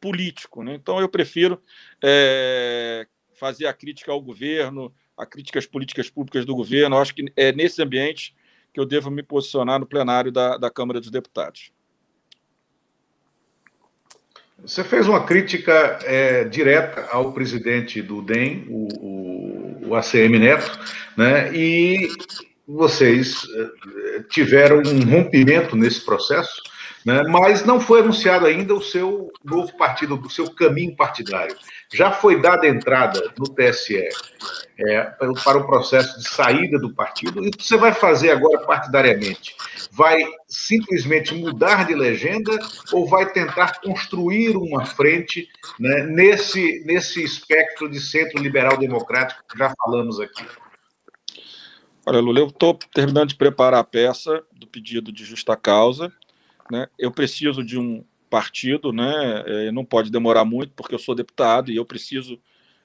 [0.00, 0.62] político.
[0.62, 0.74] Né?
[0.74, 1.60] Então, eu prefiro
[2.02, 6.96] é, fazer a crítica ao governo, a crítica às políticas públicas do governo.
[6.96, 8.34] Eu acho que é nesse ambiente
[8.72, 11.72] que eu devo me posicionar no plenário da, da Câmara dos Deputados.
[14.62, 20.78] Você fez uma crítica é, direta ao presidente do DEM, o, o, o ACM Neto,
[21.16, 21.54] né?
[21.54, 22.08] e
[22.66, 26.62] vocês eh, tiveram um rompimento nesse processo,
[27.06, 27.22] né?
[27.22, 31.56] mas não foi anunciado ainda o seu novo partido, o seu caminho partidário.
[31.94, 34.08] Já foi dada entrada no TSE
[34.78, 35.02] é,
[35.44, 37.44] para o processo de saída do partido.
[37.44, 39.54] E o que você vai fazer agora partidariamente?
[39.92, 42.58] Vai simplesmente mudar de legenda
[42.92, 49.56] ou vai tentar construir uma frente né, nesse, nesse espectro de centro liberal democrático que
[49.56, 50.44] já falamos aqui?
[52.04, 56.12] Olha, Lula, eu estou terminando de preparar a peça do pedido de justa causa.
[56.70, 56.88] Né?
[56.98, 59.44] Eu preciso de um, partido, né?
[59.46, 62.38] É, não pode demorar muito, porque eu sou deputado e eu preciso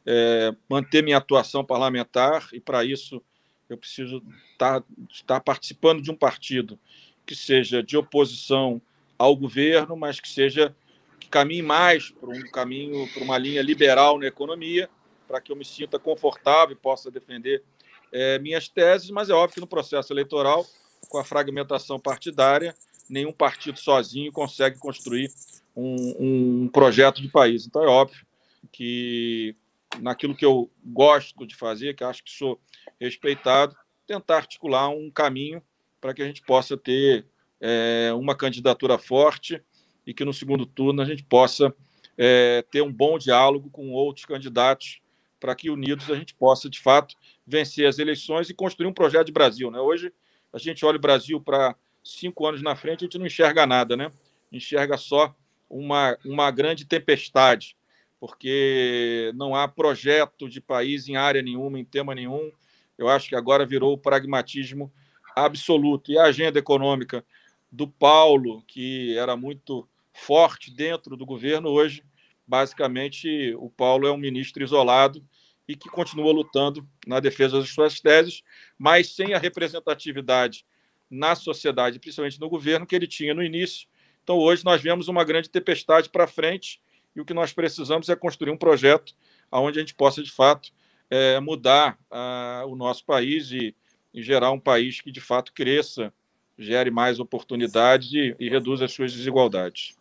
[0.05, 3.21] é, manter minha atuação parlamentar, e para isso
[3.69, 4.23] eu preciso
[4.53, 6.79] estar, tá, estar participando de um partido
[7.25, 8.81] que seja de oposição
[9.17, 10.75] ao governo, mas que seja
[11.19, 14.89] que caminhe mais para um caminho, para uma linha liberal na economia,
[15.27, 17.63] para que eu me sinta confortável e possa defender
[18.11, 20.65] é, minhas teses, mas é óbvio que no processo eleitoral,
[21.09, 22.75] com a fragmentação partidária,
[23.11, 25.29] nenhum partido sozinho consegue construir
[25.75, 27.67] um, um projeto de país.
[27.67, 28.25] Então é óbvio
[28.71, 29.55] que
[29.99, 32.59] naquilo que eu gosto de fazer, que acho que sou
[32.99, 33.75] respeitado,
[34.07, 35.61] tentar articular um caminho
[35.99, 37.25] para que a gente possa ter
[37.59, 39.61] é, uma candidatura forte
[40.07, 41.73] e que no segundo turno a gente possa
[42.17, 45.01] é, ter um bom diálogo com outros candidatos
[45.39, 49.25] para que unidos a gente possa, de fato, vencer as eleições e construir um projeto
[49.25, 49.71] de Brasil.
[49.71, 49.79] Né?
[49.79, 50.13] Hoje,
[50.53, 53.95] a gente olha o Brasil para cinco anos na frente, a gente não enxerga nada,
[53.95, 54.11] né?
[54.51, 55.33] enxerga só
[55.69, 57.77] uma, uma grande tempestade,
[58.19, 62.51] porque não há projeto de país em área nenhuma, em tema nenhum.
[62.97, 64.91] Eu acho que agora virou o pragmatismo
[65.35, 66.11] absoluto.
[66.11, 67.25] E a agenda econômica
[67.71, 72.03] do Paulo, que era muito forte dentro do governo, hoje,
[72.45, 75.25] basicamente, o Paulo é um ministro isolado
[75.67, 78.43] e que continua lutando na defesa das suas teses,
[78.77, 80.65] mas sem a representatividade
[81.11, 83.87] na sociedade, principalmente no governo, que ele tinha no início.
[84.23, 86.81] Então, hoje, nós vemos uma grande tempestade para frente
[87.13, 89.13] e o que nós precisamos é construir um projeto
[89.51, 90.71] onde a gente possa, de fato,
[91.09, 93.75] é, mudar uh, o nosso país e,
[94.13, 96.13] e, gerar um país que, de fato, cresça,
[96.57, 99.93] gere mais oportunidades e, e reduza as suas desigualdades.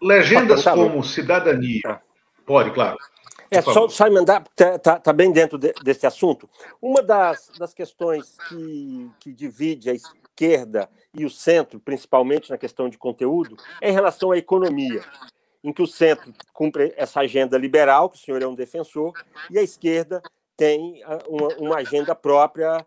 [0.00, 2.00] Legendas como cidadania.
[2.46, 2.96] Pode, claro.
[3.50, 6.48] É, só, só emendar, está tá, tá bem dentro de, desse assunto.
[6.80, 12.88] Uma das, das questões que, que divide a esquerda e o centro, principalmente na questão
[12.88, 15.02] de conteúdo, é em relação à economia,
[15.64, 19.12] em que o centro cumpre essa agenda liberal, que o senhor é um defensor,
[19.50, 20.22] e a esquerda
[20.56, 22.86] tem ah, uma, uma agenda própria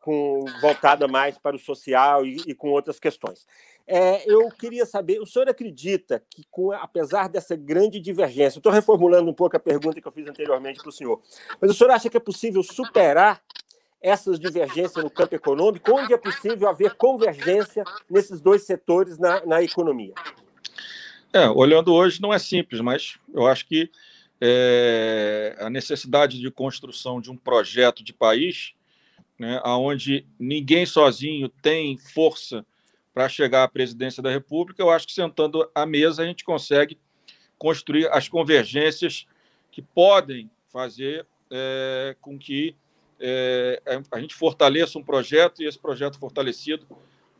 [0.00, 3.46] com, voltada mais para o social e, e com outras questões.
[3.86, 9.28] É, eu queria saber, o senhor acredita que, com, apesar dessa grande divergência, estou reformulando
[9.30, 11.20] um pouco a pergunta que eu fiz anteriormente para o senhor,
[11.60, 13.42] mas o senhor acha que é possível superar
[14.00, 19.62] essas divergências no campo econômico, onde é possível haver convergência nesses dois setores na, na
[19.62, 20.14] economia?
[21.32, 23.90] É, olhando hoje não é simples, mas eu acho que
[24.40, 28.74] é, a necessidade de construção de um projeto de país,
[29.42, 32.64] né, onde ninguém sozinho tem força
[33.12, 36.96] para chegar à presidência da República, eu acho que sentando à mesa a gente consegue
[37.58, 39.26] construir as convergências
[39.72, 42.76] que podem fazer é, com que
[43.18, 43.82] é,
[44.12, 46.86] a gente fortaleça um projeto e esse projeto fortalecido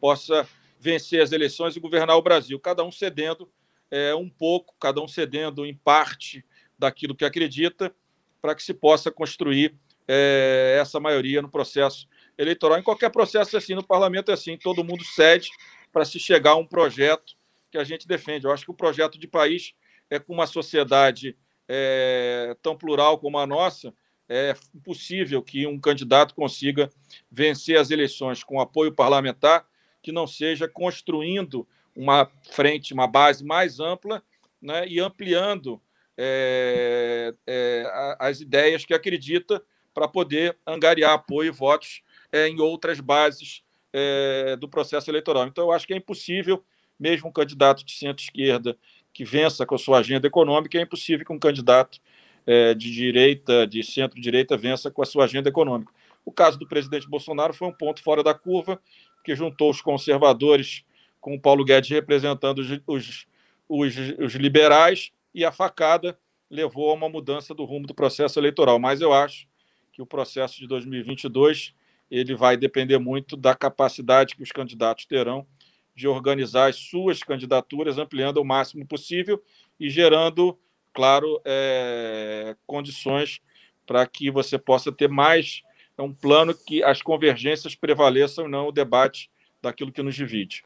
[0.00, 0.44] possa
[0.80, 3.48] vencer as eleições e governar o Brasil, cada um cedendo
[3.92, 6.44] é, um pouco, cada um cedendo em parte
[6.76, 7.94] daquilo que acredita,
[8.40, 9.72] para que se possa construir
[10.06, 12.78] é, essa maioria no processo eleitoral.
[12.78, 15.50] Em qualquer processo assim, no parlamento é assim, todo mundo cede
[15.92, 17.34] para se chegar a um projeto
[17.70, 18.46] que a gente defende.
[18.46, 19.74] Eu acho que o projeto de país
[20.10, 21.36] é com uma sociedade
[21.68, 23.94] é, tão plural como a nossa,
[24.28, 26.90] é impossível que um candidato consiga
[27.30, 29.66] vencer as eleições com apoio parlamentar
[30.02, 34.22] que não seja construindo uma frente, uma base mais ampla
[34.60, 35.80] né, e ampliando
[36.16, 39.62] é, é, as ideias que acredita
[39.94, 43.62] para poder angariar apoio e votos é, em outras bases
[43.92, 45.46] é, do processo eleitoral.
[45.46, 46.64] Então, eu acho que é impossível,
[46.98, 48.76] mesmo um candidato de centro-esquerda
[49.12, 52.00] que vença com a sua agenda econômica, é impossível que um candidato
[52.46, 55.92] é, de direita, de centro-direita, vença com a sua agenda econômica.
[56.24, 58.80] O caso do presidente Bolsonaro foi um ponto fora da curva,
[59.24, 60.84] que juntou os conservadores
[61.20, 63.26] com o Paulo Guedes representando os, os,
[63.68, 66.18] os, os liberais, e a facada
[66.50, 68.78] levou a uma mudança do rumo do processo eleitoral.
[68.78, 69.46] Mas eu acho
[69.92, 71.74] que o processo de 2022
[72.10, 75.46] ele vai depender muito da capacidade que os candidatos terão
[75.94, 79.42] de organizar as suas candidaturas, ampliando o máximo possível
[79.78, 80.58] e gerando,
[80.92, 83.40] claro, é, condições
[83.86, 85.62] para que você possa ter mais
[85.98, 89.30] um plano que as convergências prevaleçam, não o debate
[89.62, 90.62] daquilo que nos divide.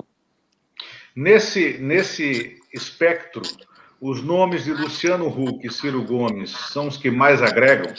[1.15, 3.43] Nesse, nesse espectro,
[4.01, 7.93] os nomes de Luciano Huck e Ciro Gomes são os que mais agregam?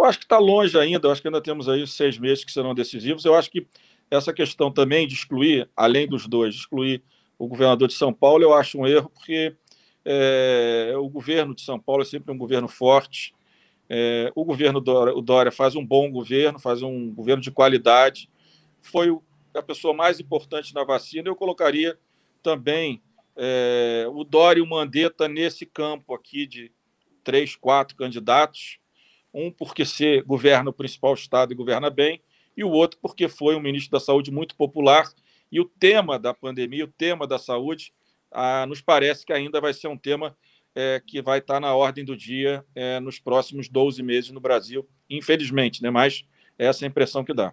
[0.00, 2.50] Eu acho que está longe ainda, eu acho que ainda temos aí seis meses que
[2.50, 3.22] serão decisivos.
[3.26, 3.66] Eu acho que
[4.10, 7.02] essa questão também de excluir, além dos dois, excluir
[7.38, 9.54] o governador de São Paulo, eu acho um erro, porque
[10.02, 13.34] é, o governo de São Paulo é sempre um governo forte.
[13.90, 18.30] É, o governo Dória, o Dória faz um bom governo, faz um governo de qualidade.
[18.80, 19.14] Foi
[19.54, 21.28] a pessoa mais importante na vacina.
[21.28, 21.98] Eu colocaria
[22.42, 23.02] também
[23.36, 26.72] é, o Dória e o Mandetta nesse campo aqui de
[27.22, 28.79] três, quatro candidatos.
[29.32, 32.20] Um porque se governa o principal estado e governa bem,
[32.56, 35.08] e o outro porque foi um ministro da Saúde muito popular.
[35.50, 37.92] E o tema da pandemia, o tema da saúde,
[38.30, 40.36] ah, nos parece que ainda vai ser um tema
[40.74, 44.88] é, que vai estar na ordem do dia é, nos próximos 12 meses no Brasil,
[45.08, 45.90] infelizmente, né?
[45.90, 46.24] mas
[46.58, 47.52] essa é a impressão que dá.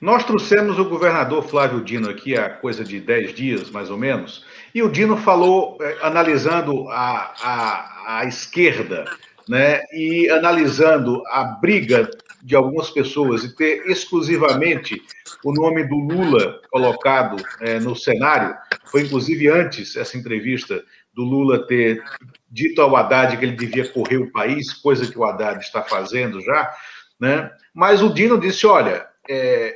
[0.00, 4.44] Nós trouxemos o governador Flávio Dino aqui há coisa de 10 dias, mais ou menos,
[4.74, 9.04] e o Dino falou, é, analisando a, a, a esquerda,
[9.48, 12.08] né, e analisando a briga
[12.42, 15.00] de algumas pessoas e ter exclusivamente
[15.44, 20.82] o nome do Lula colocado é, no cenário, foi inclusive antes essa entrevista
[21.14, 22.02] do Lula ter
[22.50, 26.40] dito ao Haddad que ele devia correr o país, coisa que o Haddad está fazendo
[26.40, 26.72] já,
[27.20, 27.50] né?
[27.74, 29.74] Mas o Dino disse: olha, é,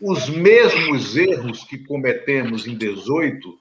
[0.00, 3.58] os mesmos erros que cometemos em 18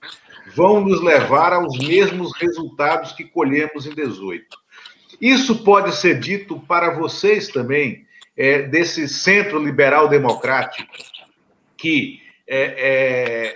[0.56, 4.46] vão nos levar aos mesmos resultados que colhemos em 18.
[5.22, 10.92] Isso pode ser dito para vocês também, é, desse centro liberal democrático,
[11.78, 13.54] que é, é,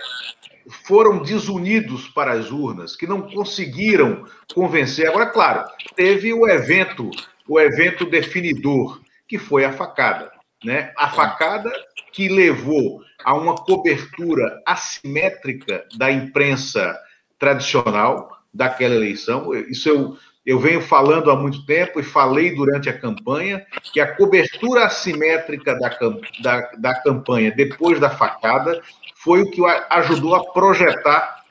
[0.84, 5.08] foram desunidos para as urnas, que não conseguiram convencer.
[5.08, 7.10] Agora, claro, teve o evento,
[7.48, 10.30] o evento definidor, que foi a facada.
[10.64, 10.92] Né?
[10.96, 11.70] A facada
[12.12, 16.96] que levou a uma cobertura assimétrica da imprensa
[17.38, 19.52] tradicional daquela eleição.
[19.54, 20.16] Isso eu,
[20.46, 25.76] eu venho falando há muito tempo e falei durante a campanha que a cobertura assimétrica
[25.76, 25.98] da,
[26.40, 28.80] da, da campanha depois da facada
[29.16, 31.42] foi o que ajudou a projetar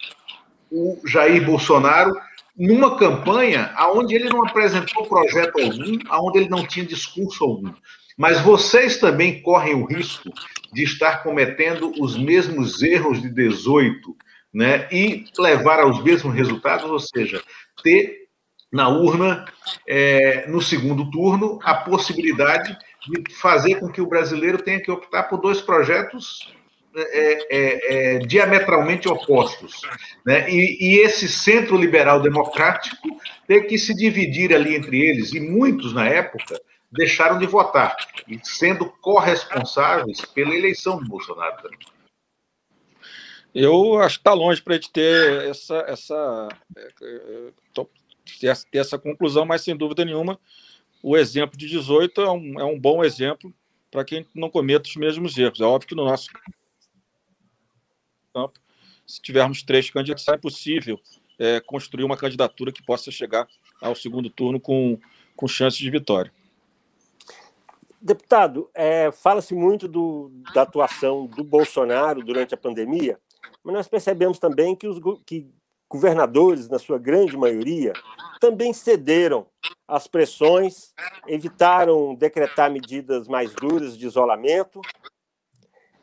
[0.71, 2.15] o Jair Bolsonaro
[2.57, 7.73] numa campanha onde ele não apresentou projeto algum, onde ele não tinha discurso algum.
[8.17, 10.31] Mas vocês também correm o risco
[10.71, 14.15] de estar cometendo os mesmos erros de 18,
[14.53, 14.87] né?
[14.89, 17.43] E levar aos mesmos resultados, ou seja,
[17.83, 18.24] ter
[18.75, 19.45] na urna,
[19.87, 25.23] é, no segundo turno, a possibilidade de fazer com que o brasileiro tenha que optar
[25.23, 26.53] por dois projetos
[26.93, 29.81] é, é, é, diametralmente opostos.
[30.25, 30.49] Né?
[30.49, 33.17] E, e, esse centro liberal democrático
[33.47, 36.59] tem que se dividir ali entre eles, e muitos, na época,
[36.91, 37.95] deixaram de votar,
[38.43, 41.79] sendo corresponsáveis pela eleição do Bolsonaro também.
[43.53, 46.49] Eu acho que está longe para a gente ter essa, essa,
[48.39, 50.39] ter essa conclusão, mas sem dúvida nenhuma,
[51.01, 53.53] o exemplo de 18 é um, é um bom exemplo
[53.91, 55.61] para quem não cometa os mesmos erros.
[55.61, 56.29] É óbvio que no nosso
[58.33, 58.59] campo,
[59.05, 60.99] se tivermos três candidatos, é possível
[61.39, 63.47] é, construir uma candidatura que possa chegar
[63.81, 64.99] ao segundo turno com,
[65.35, 66.31] com chances de vitória.
[68.01, 73.19] Deputado, é, fala-se muito do, da atuação do Bolsonaro durante a pandemia,
[73.63, 75.47] mas nós percebemos também que os que
[75.89, 77.93] governadores, na sua grande maioria,
[78.39, 79.47] também cederam
[79.87, 80.93] às pressões,
[81.27, 84.81] evitaram decretar medidas mais duras de isolamento.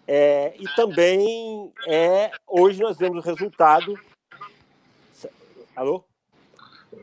[0.06, 3.98] É, e também é, hoje nós vemos o resultado.
[5.76, 6.04] Alô?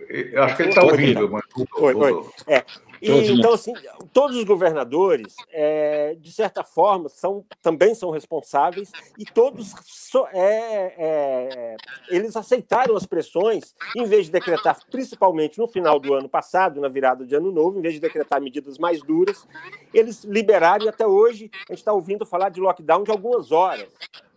[0.09, 1.43] Eu acho que ele está ouvindo, mas.
[1.77, 2.30] Oi, oi.
[2.47, 2.65] É,
[3.02, 3.74] e, então, assim,
[4.12, 10.93] todos os governadores, é, de certa forma, são, também são responsáveis e todos so, é,
[10.97, 11.76] é,
[12.10, 16.88] eles aceitaram as pressões, em vez de decretar, principalmente no final do ano passado, na
[16.88, 19.47] virada de ano novo, em vez de decretar medidas mais duras,
[19.93, 23.88] eles liberaram e até hoje a gente está ouvindo falar de lockdown de algumas horas,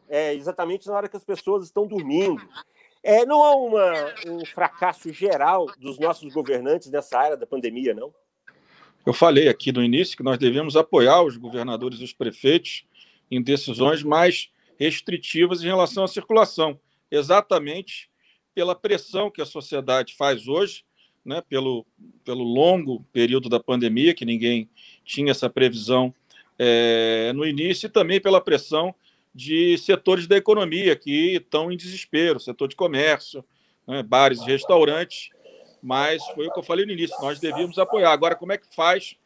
[0.09, 2.43] é, exatamente na hora que as pessoas estão dormindo.
[3.03, 8.15] É, não há uma, um fracasso geral dos nossos governantes nessa área da pandemia, não?
[9.05, 12.85] Eu falei aqui no início que nós devemos apoiar os governadores e os prefeitos
[13.31, 14.49] em decisões mais
[14.79, 16.79] restritivas em relação à circulação,
[17.11, 18.09] exatamente
[18.55, 20.85] pela pressão que a sociedade faz hoje,
[21.25, 21.87] né, pelo,
[22.25, 24.69] pelo longo período da pandemia, que ninguém
[25.05, 26.15] tinha essa previsão
[26.59, 28.95] é, no início, e também pela pressão
[29.35, 33.45] de setores da economia que estão em desespero, setor de comércio,
[33.87, 35.31] né, bares e restaurantes,
[35.83, 38.13] mas foi o que eu falei no início, nós devíamos apoiar.
[38.13, 39.17] Agora, como é que faz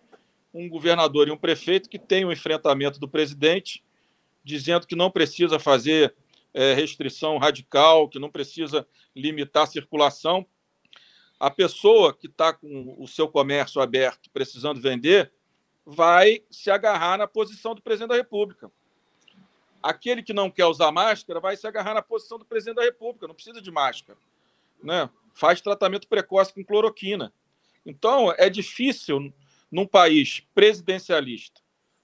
[0.55, 3.85] um governador e um prefeito que tem o um enfrentamento do presidente,
[4.43, 6.15] dizendo que não precisa fazer
[6.55, 10.47] é, restrição radical, que não precisa limitar a circulação?
[11.39, 15.31] A pessoa que está com o seu comércio aberto, precisando vender,
[15.85, 18.73] vai se agarrar na posição do presidente da República.
[19.83, 23.29] Aquele que não quer usar máscara vai se agarrar na posição do presidente da República,
[23.29, 24.19] não precisa de máscara.
[24.83, 25.09] Né?
[25.37, 27.33] Faz tratamento precoce com cloroquina.
[27.85, 29.33] Então, é difícil
[29.71, 31.61] num país presidencialista,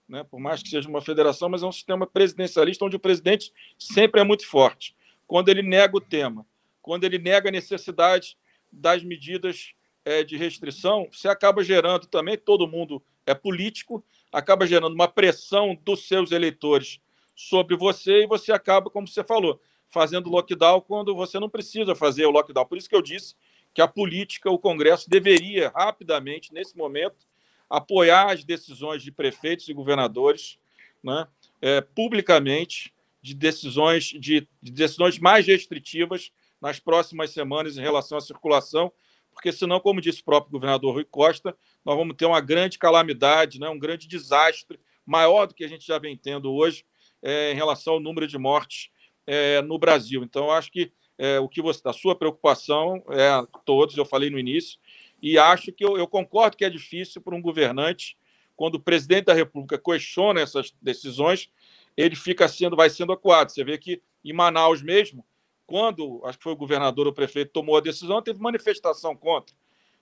[0.07, 0.23] né?
[0.23, 4.21] por mais que seja uma federação, mas é um sistema presidencialista onde o presidente sempre
[4.21, 4.95] é muito forte.
[5.27, 6.47] quando ele nega o tema,
[6.83, 8.37] quando ele nega a necessidade
[8.71, 9.73] das medidas
[10.05, 15.75] é, de restrição, você acaba gerando também, todo mundo é político, acaba gerando uma pressão
[15.75, 17.01] dos seus eleitores
[17.35, 19.59] sobre você e você acaba, como você falou,
[19.93, 22.67] fazendo lockdown quando você não precisa fazer o lockdown.
[22.67, 23.37] Por isso que eu disse
[23.75, 27.27] que a política, o Congresso deveria rapidamente, nesse momento,
[27.69, 30.59] apoiar as decisões de prefeitos e governadores,
[31.03, 31.27] né,
[31.61, 38.21] é, publicamente, de decisões, de, de decisões mais restritivas nas próximas semanas em relação à
[38.21, 38.93] circulação,
[39.33, 43.61] porque senão, como disse o próprio governador Rui Costa, nós vamos ter uma grande calamidade,
[43.61, 46.85] né, um grande desastre, maior do que a gente já vem tendo hoje,
[47.23, 48.91] é, em relação ao número de mortes
[49.27, 50.23] é, no Brasil.
[50.23, 53.31] Então, acho que é, o que você, a sua preocupação é
[53.65, 54.79] todos, eu falei no início,
[55.23, 58.17] e acho que eu, eu concordo que é difícil para um governante,
[58.57, 61.51] quando o presidente da República questiona essas decisões,
[61.97, 63.51] ele fica sendo, vai sendo acuado.
[63.51, 65.25] Você vê que em Manaus mesmo,
[65.67, 69.55] quando acho que foi o governador ou o prefeito tomou a decisão, teve manifestação contra.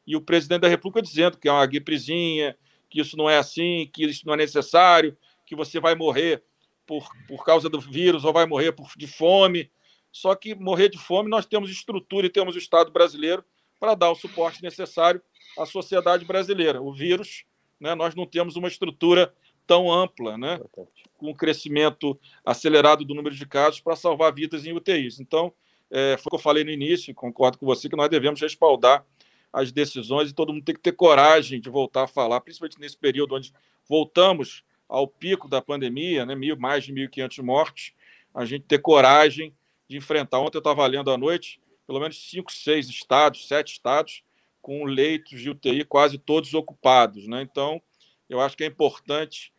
[0.06, 2.56] E o presidente da República dizendo que é uma gripezinha,
[2.88, 5.16] que isso não é assim, que isso não é necessário,
[5.46, 6.42] que você vai morrer
[6.90, 9.70] por, por causa do vírus ou vai morrer por, de fome.
[10.10, 13.44] Só que morrer de fome nós temos estrutura e temos o Estado brasileiro
[13.78, 15.22] para dar o suporte necessário
[15.56, 16.82] à sociedade brasileira.
[16.82, 17.44] O vírus,
[17.78, 19.32] né, nós não temos uma estrutura
[19.68, 24.72] tão ampla, né, com o crescimento acelerado do número de casos para salvar vidas em
[24.72, 25.20] UTIs.
[25.20, 25.52] Então,
[25.88, 29.06] é, foi o que eu falei no início, concordo com você, que nós devemos respaldar
[29.52, 32.96] as decisões e todo mundo tem que ter coragem de voltar a falar, principalmente nesse
[32.96, 33.52] período onde
[33.88, 37.94] voltamos ao pico da pandemia, né, mil, mais de 1.500 mortes,
[38.34, 39.54] a gente ter coragem
[39.88, 40.40] de enfrentar.
[40.40, 44.24] Ontem eu estava lendo à noite, pelo menos cinco, seis estados, sete estados,
[44.60, 47.28] com leitos de UTI quase todos ocupados.
[47.28, 47.40] Né?
[47.40, 47.80] Então,
[48.28, 49.52] eu acho que é importante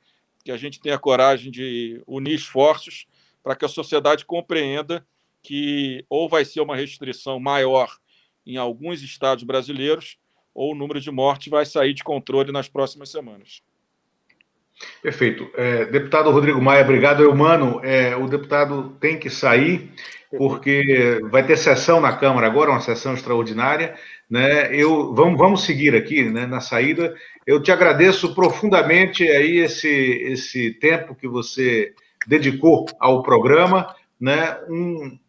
[0.43, 3.07] que a gente tenha coragem de unir esforços
[3.41, 5.05] para que a sociedade compreenda
[5.41, 7.97] que ou vai ser uma restrição maior
[8.45, 10.17] em alguns estados brasileiros,
[10.53, 13.61] ou o número de mortes vai sair de controle nas próximas semanas.
[15.01, 15.49] Perfeito.
[15.55, 17.23] É, deputado Rodrigo Maia, obrigado.
[17.23, 19.91] Eu, mano, é, o deputado tem que sair
[20.38, 23.95] porque vai ter sessão na Câmara agora, uma sessão extraordinária.
[24.29, 24.73] Né?
[24.73, 27.13] Eu, vamos, vamos seguir aqui né, na saída.
[27.45, 31.93] Eu te agradeço profundamente aí esse, esse tempo que você
[32.27, 33.93] dedicou ao programa.
[34.19, 34.57] Né?
[34.69, 35.19] Um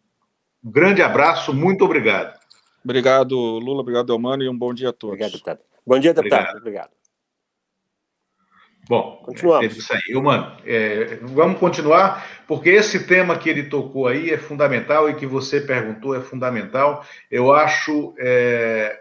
[0.63, 2.39] grande abraço, muito obrigado.
[2.83, 5.13] Obrigado, Lula, obrigado, Elmano, e um bom dia a todos.
[5.13, 5.59] Obrigado, deputado.
[5.85, 6.41] Bom dia, deputado.
[6.41, 6.61] Obrigado.
[6.61, 7.02] obrigado.
[8.87, 9.63] Bom, continuamos.
[9.63, 10.21] É isso aí.
[10.21, 15.25] Mano, é, vamos continuar, porque esse tema que ele tocou aí é fundamental e que
[15.25, 17.05] você perguntou é fundamental.
[17.31, 18.99] Eu acho é,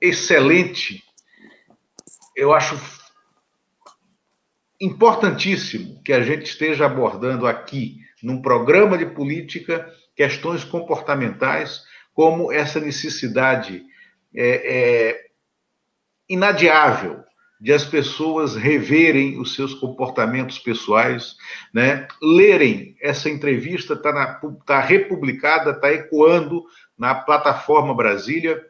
[0.00, 1.02] excelente,
[2.36, 2.78] eu acho
[4.80, 11.82] importantíssimo que a gente esteja abordando aqui, num programa de política, questões comportamentais,
[12.14, 13.84] como essa necessidade
[14.34, 15.26] é, é
[16.28, 17.24] inadiável
[17.60, 21.36] de as pessoas reverem os seus comportamentos pessoais,
[21.72, 22.06] né?
[22.22, 22.96] lerem.
[23.00, 26.64] Essa entrevista, está tá republicada, está ecoando
[26.96, 28.64] na plataforma Brasília,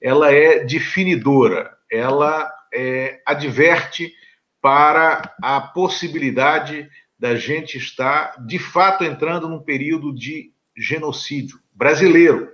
[0.00, 4.12] ela é definidora, ela é, adverte
[4.60, 12.50] para a possibilidade da gente estar, de fato, entrando num período de genocídio brasileiro,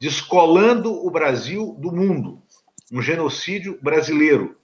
[0.00, 2.42] descolando o Brasil do mundo.
[2.92, 4.56] Um genocídio brasileiro,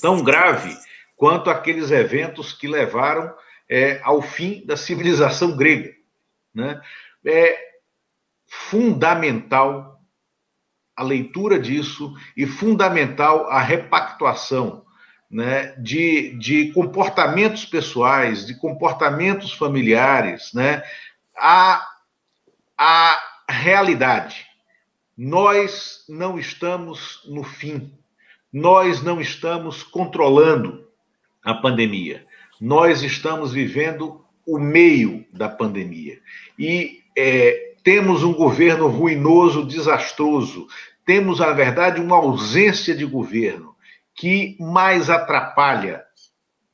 [0.00, 0.76] tão grave
[1.16, 3.34] quanto aqueles eventos que levaram
[3.68, 5.94] é, ao fim da civilização grega.
[6.54, 6.80] Né?
[7.24, 7.58] É
[8.46, 9.95] fundamental
[10.96, 14.84] a leitura disso e fundamental a repactuação
[15.30, 20.82] né, de, de comportamentos pessoais, de comportamentos familiares, né,
[21.36, 21.86] a,
[22.78, 24.46] a realidade.
[25.16, 27.92] Nós não estamos no fim,
[28.52, 30.86] nós não estamos controlando
[31.44, 32.24] a pandemia,
[32.60, 36.20] nós estamos vivendo o meio da pandemia.
[36.58, 40.66] E é, temos um governo ruinoso, desastroso,
[41.04, 43.76] temos, na verdade, uma ausência de governo
[44.12, 46.02] que mais atrapalha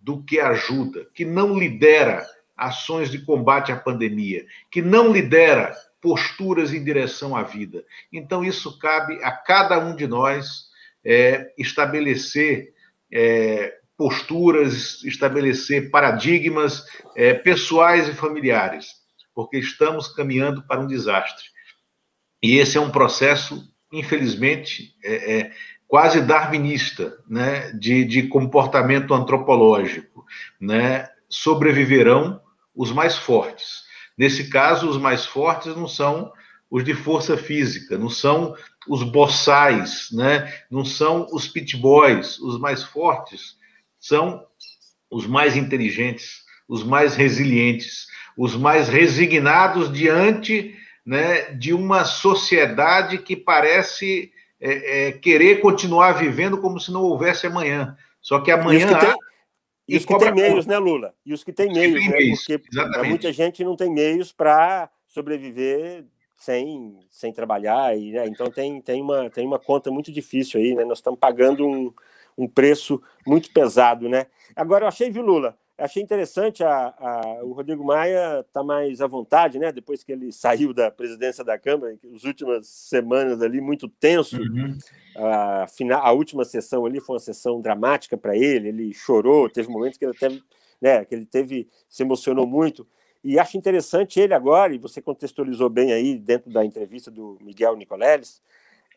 [0.00, 6.72] do que ajuda, que não lidera ações de combate à pandemia, que não lidera posturas
[6.72, 7.84] em direção à vida.
[8.10, 10.70] Então, isso cabe a cada um de nós
[11.04, 12.72] é, estabelecer
[13.12, 19.01] é, posturas, estabelecer paradigmas é, pessoais e familiares
[19.34, 21.44] porque estamos caminhando para um desastre.
[22.42, 23.62] E esse é um processo,
[23.92, 25.52] infelizmente, é, é
[25.86, 30.24] quase darwinista, né, de, de comportamento antropológico,
[30.60, 31.08] né?
[31.28, 32.40] Sobreviverão
[32.74, 33.84] os mais fortes.
[34.16, 36.32] Nesse caso, os mais fortes não são
[36.70, 38.56] os de força física, não são
[38.88, 40.50] os boçais, né?
[40.70, 42.38] não são os pit boys.
[42.38, 43.56] Os mais fortes
[44.00, 44.46] são
[45.10, 48.06] os mais inteligentes, os mais resilientes,
[48.36, 50.74] os mais resignados diante
[51.04, 57.46] né, de uma sociedade que parece é, é, querer continuar vivendo como se não houvesse
[57.46, 57.96] amanhã.
[58.20, 58.78] Só que amanhã.
[58.78, 59.16] E os que, tem,
[59.88, 61.14] e os que têm meios, né, Lula?
[61.26, 62.16] E os que têm meios, né?
[62.16, 63.08] Meios, porque exatamente.
[63.08, 66.04] muita gente não tem meios para sobreviver
[66.36, 67.96] sem, sem trabalhar.
[67.96, 70.84] E, né, então tem, tem, uma, tem uma conta muito difícil aí, né?
[70.84, 71.92] Nós estamos pagando um,
[72.38, 74.26] um preço muito pesado, né?
[74.54, 75.58] Agora, eu achei, viu, Lula?
[75.78, 79.72] Achei interessante a, a, o Rodrigo Maia está mais à vontade, né?
[79.72, 84.36] Depois que ele saiu da presidência da Câmara, as últimas semanas ali muito tenso.
[84.36, 84.76] Uhum.
[85.16, 88.68] A, a última sessão ali foi uma sessão dramática para ele.
[88.68, 90.42] Ele chorou, teve momentos que ele teve,
[90.80, 91.04] né?
[91.06, 92.86] Que ele teve se emocionou muito.
[93.24, 97.76] E acho interessante ele agora, e você contextualizou bem aí dentro da entrevista do Miguel
[97.76, 98.42] Nicoleles,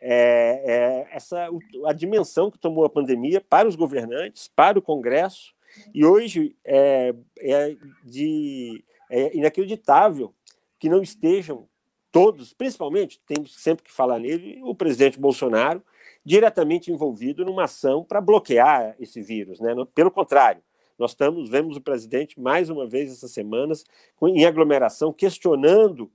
[0.01, 1.47] é, é essa
[1.86, 5.55] a dimensão que tomou a pandemia para os governantes, para o Congresso
[5.93, 10.34] e hoje é, é, de, é inacreditável
[10.80, 11.67] que não estejam
[12.11, 15.84] todos, principalmente, temos sempre que falar nele, o presidente Bolsonaro,
[16.23, 19.59] diretamente envolvido numa ação para bloquear esse vírus.
[19.59, 19.73] Né?
[19.93, 20.61] Pelo contrário,
[20.97, 23.84] nós estamos, vemos o presidente mais uma vez essas semanas
[24.21, 26.09] em aglomeração, questionando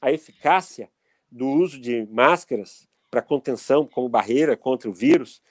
[0.00, 0.88] a eficácia
[1.30, 5.42] do uso de máscaras para contenção como barreira contra o vírus.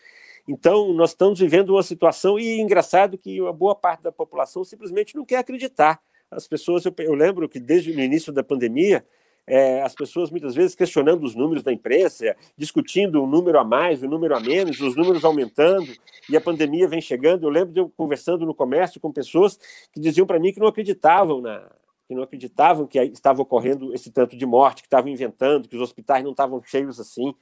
[0.48, 5.16] Então, nós estamos vivendo uma situação, e engraçado que uma boa parte da população simplesmente
[5.16, 6.02] não quer acreditar.
[6.30, 9.06] As pessoas, eu, eu lembro que desde o início da pandemia,
[9.46, 14.02] é, as pessoas muitas vezes questionando os números da imprensa, discutindo um número a mais,
[14.02, 15.94] um número a menos, os números aumentando,
[16.30, 17.46] e a pandemia vem chegando.
[17.46, 19.60] Eu lembro de eu conversando no comércio com pessoas
[19.92, 21.70] que diziam para mim que não acreditavam na,
[22.08, 25.82] que não acreditavam que estava ocorrendo esse tanto de morte, que estavam inventando, que os
[25.82, 27.34] hospitais não estavam cheios assim.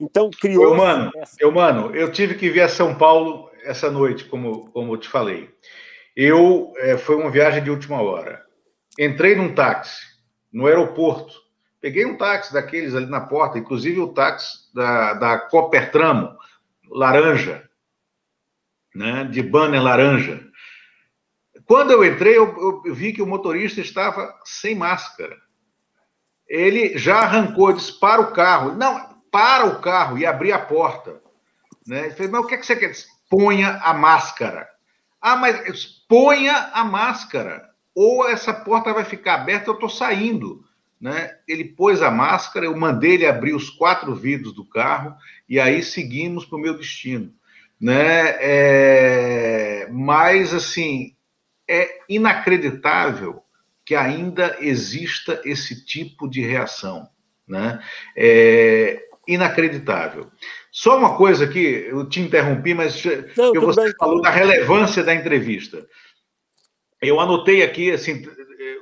[0.00, 0.64] Então, criou.
[0.64, 1.36] Eu, mano, essa...
[1.40, 5.08] eu, mano, eu tive que vir a São Paulo essa noite, como, como eu te
[5.08, 5.50] falei.
[6.16, 8.44] Eu é, foi uma viagem de última hora.
[8.98, 10.02] Entrei num táxi
[10.52, 11.34] no aeroporto.
[11.80, 16.36] Peguei um táxi daqueles ali na porta, inclusive o táxi da, da Copertramo,
[16.88, 17.68] laranja,
[18.94, 20.46] né, de banner laranja.
[21.66, 25.36] Quando eu entrei, eu, eu vi que o motorista estava sem máscara.
[26.48, 28.74] Ele já arrancou, disse para o carro.
[28.74, 31.20] Não, para o carro e abrir a porta.
[31.84, 32.04] Né?
[32.04, 32.92] Ele falou, mas o que, é que você quer?
[33.28, 34.68] Ponha a máscara.
[35.20, 37.68] Ah, mas ponha a máscara.
[37.92, 40.64] Ou essa porta vai ficar aberta, eu estou saindo.
[41.00, 41.36] Né?
[41.48, 45.16] Ele pôs a máscara, eu mandei ele abrir os quatro vidros do carro
[45.48, 47.34] e aí seguimos para o meu destino.
[47.80, 48.36] Né?
[48.38, 49.88] É...
[49.90, 51.16] Mas, assim,
[51.68, 53.42] é inacreditável
[53.84, 57.08] que ainda exista esse tipo de reação.
[57.48, 57.82] Né?
[58.16, 60.28] É, inacreditável.
[60.70, 63.02] Só uma coisa aqui, eu te interrompi, mas
[63.36, 63.94] Não, você bem.
[63.98, 65.86] falou da relevância da entrevista.
[67.00, 68.24] Eu anotei aqui, assim,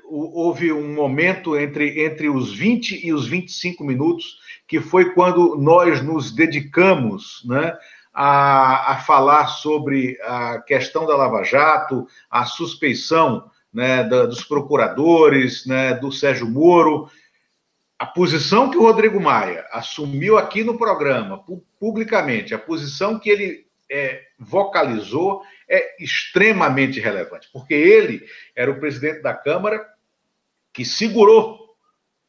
[0.08, 4.38] houve um momento entre, entre os 20 e os 25 minutos,
[4.68, 7.76] que foi quando nós nos dedicamos né,
[8.12, 15.66] a, a falar sobre a questão da Lava Jato, a suspeição né, da, dos procuradores,
[15.66, 17.08] né, do Sérgio Moro,
[18.02, 21.44] a posição que o Rodrigo Maia assumiu aqui no programa,
[21.78, 25.40] publicamente, a posição que ele é, vocalizou
[25.70, 28.26] é extremamente relevante, porque ele
[28.56, 29.88] era o presidente da Câmara
[30.72, 31.76] que segurou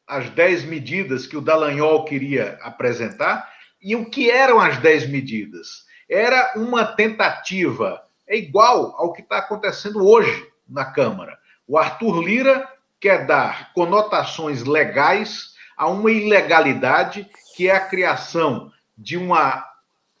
[0.06, 3.52] as 10 medidas que o Dallagnol queria apresentar.
[3.82, 5.86] E o que eram as 10 medidas?
[6.08, 11.36] Era uma tentativa, é igual ao que está acontecendo hoje na Câmara.
[11.66, 12.68] O Arthur Lira
[13.00, 19.64] quer dar conotações legais a uma ilegalidade que é a criação de uma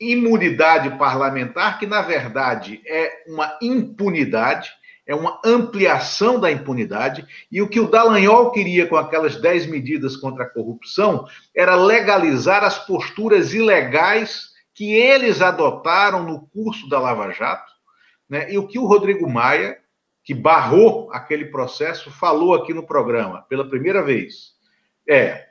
[0.00, 4.70] imunidade parlamentar, que na verdade é uma impunidade,
[5.06, 10.16] é uma ampliação da impunidade, e o que o Dallagnol queria com aquelas 10 medidas
[10.16, 17.30] contra a corrupção era legalizar as posturas ilegais que eles adotaram no curso da Lava
[17.30, 17.72] Jato,
[18.28, 18.52] né?
[18.52, 19.78] e o que o Rodrigo Maia,
[20.24, 24.54] que barrou aquele processo, falou aqui no programa pela primeira vez
[25.08, 25.48] é: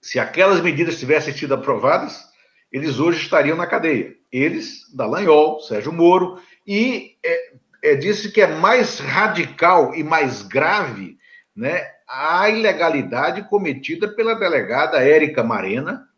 [0.00, 2.24] se aquelas medidas tivessem sido aprovadas,
[2.72, 4.14] eles hoje estariam na cadeia.
[4.32, 7.52] Eles, Dallagnol, Sérgio Moro, e é,
[7.82, 11.18] é, disse que é mais radical e mais grave
[11.54, 16.08] né, a ilegalidade cometida pela delegada Érica Marena,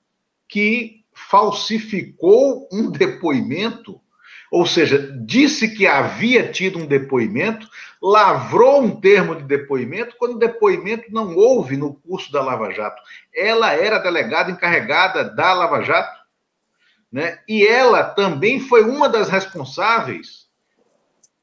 [0.48, 4.00] que falsificou um depoimento,
[4.50, 7.68] ou seja, disse que havia tido um depoimento,
[8.03, 13.00] lavrou um termo de depoimento, quando depoimento não houve no curso da Lava Jato.
[13.32, 16.20] Ela era delegada encarregada da Lava Jato,
[17.12, 17.38] né?
[17.46, 20.48] e ela também foi uma das responsáveis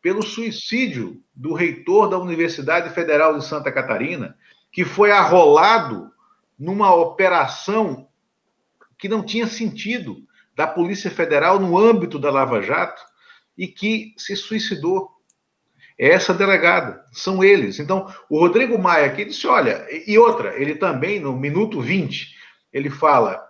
[0.01, 4.35] pelo suicídio do reitor da Universidade Federal de Santa Catarina,
[4.71, 6.11] que foi arrolado
[6.57, 8.09] numa operação
[8.97, 10.23] que não tinha sentido
[10.55, 13.01] da Polícia Federal no âmbito da Lava Jato
[13.57, 15.09] e que se suicidou.
[15.99, 17.77] Essa delegada, são eles.
[17.77, 22.33] Então, o Rodrigo Maia aqui disse: olha, e outra, ele também, no minuto 20,
[22.71, 23.45] ele fala: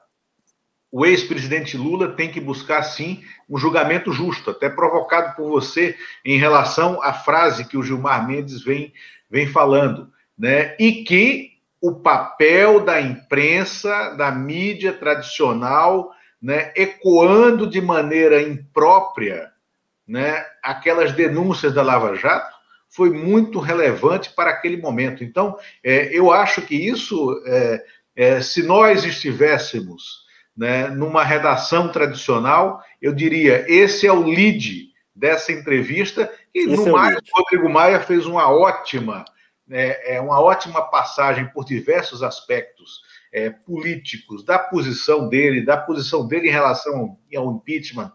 [0.92, 5.96] o ex-presidente Lula tem que buscar, sim, um julgamento justo, até provocado por você
[6.26, 8.92] em relação à frase que o Gilmar Mendes vem,
[9.30, 10.76] vem falando, né?
[10.80, 19.52] E que o papel da imprensa, da mídia tradicional, né, ecoando de maneira imprópria
[20.10, 22.58] né, aquelas denúncias da Lava Jato,
[22.90, 25.24] foi muito relevante para aquele momento.
[25.24, 27.86] Então, é, eu acho que isso, é,
[28.16, 35.52] é, se nós estivéssemos né, numa redação tradicional, eu diria: esse é o lead dessa
[35.52, 36.32] entrevista.
[36.54, 39.24] E esse no é mais, o Rodrigo Maia fez uma ótima,
[39.70, 43.02] é, é, uma ótima passagem por diversos aspectos
[43.32, 48.12] é, políticos da posição dele, da posição dele em relação ao impeachment,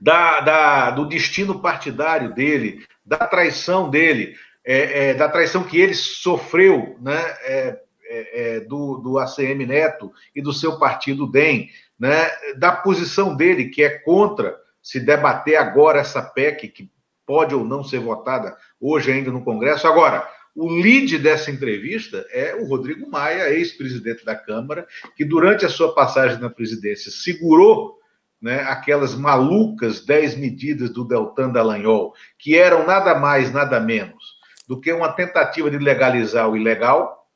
[0.00, 5.94] da, da, do destino partidário dele, da traição dele, é, é, da traição que ele
[5.94, 11.68] sofreu, né, é, é, é, do, do ACM Neto e do seu partido DEM,
[11.98, 16.90] né, da posição dele, que é contra se debater agora essa PEC, que
[17.24, 19.86] pode ou não ser votada hoje ainda no Congresso.
[19.86, 25.68] Agora, o lead dessa entrevista é o Rodrigo Maia, ex-presidente da Câmara, que durante a
[25.68, 27.98] sua passagem na presidência segurou
[28.42, 34.80] né, aquelas malucas 10 medidas do Deltan Dallagnol, que eram nada mais, nada menos do
[34.80, 37.28] que uma tentativa de legalizar o ilegal,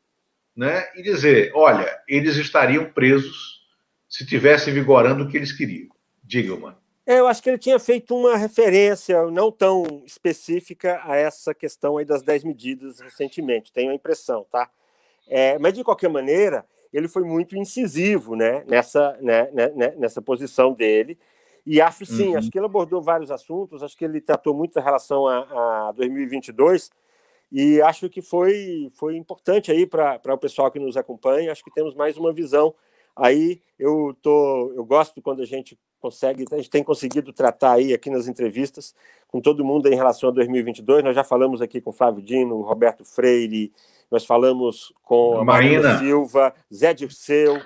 [0.57, 3.61] né, e dizer: olha, eles estariam presos
[4.09, 5.88] se tivesse vigorando o que eles queriam.
[6.24, 6.76] Diga, mano.
[7.07, 11.98] É, eu acho que ele tinha feito uma referência não tão específica a essa questão
[11.98, 14.68] aí das 10 medidas recentemente, tenho a impressão, tá?
[15.28, 16.64] É, mas, de qualquer maneira,
[16.97, 21.18] ele foi muito incisivo né, nessa, né, né, né nessa posição dele.
[21.66, 22.38] E acho sim, uhum.
[22.38, 25.92] acho que ele abordou vários assuntos, acho que ele tratou muito em relação a, a
[25.92, 26.90] 2022,
[27.53, 31.53] e acho que foi, foi importante aí para o pessoal que nos acompanha.
[31.53, 32.74] Acho que temos mais uma visão.
[33.14, 37.92] Aí eu tô, eu gosto quando a gente consegue, a gente tem conseguido tratar aí
[37.92, 38.94] aqui nas entrevistas
[39.28, 41.05] com todo mundo em relação a 2022.
[41.05, 43.72] Nós já falamos aqui com Flávio Dino, Roberto Freire,
[44.11, 45.98] nós falamos com Marina.
[45.98, 47.61] Silva, Zé Dirceu,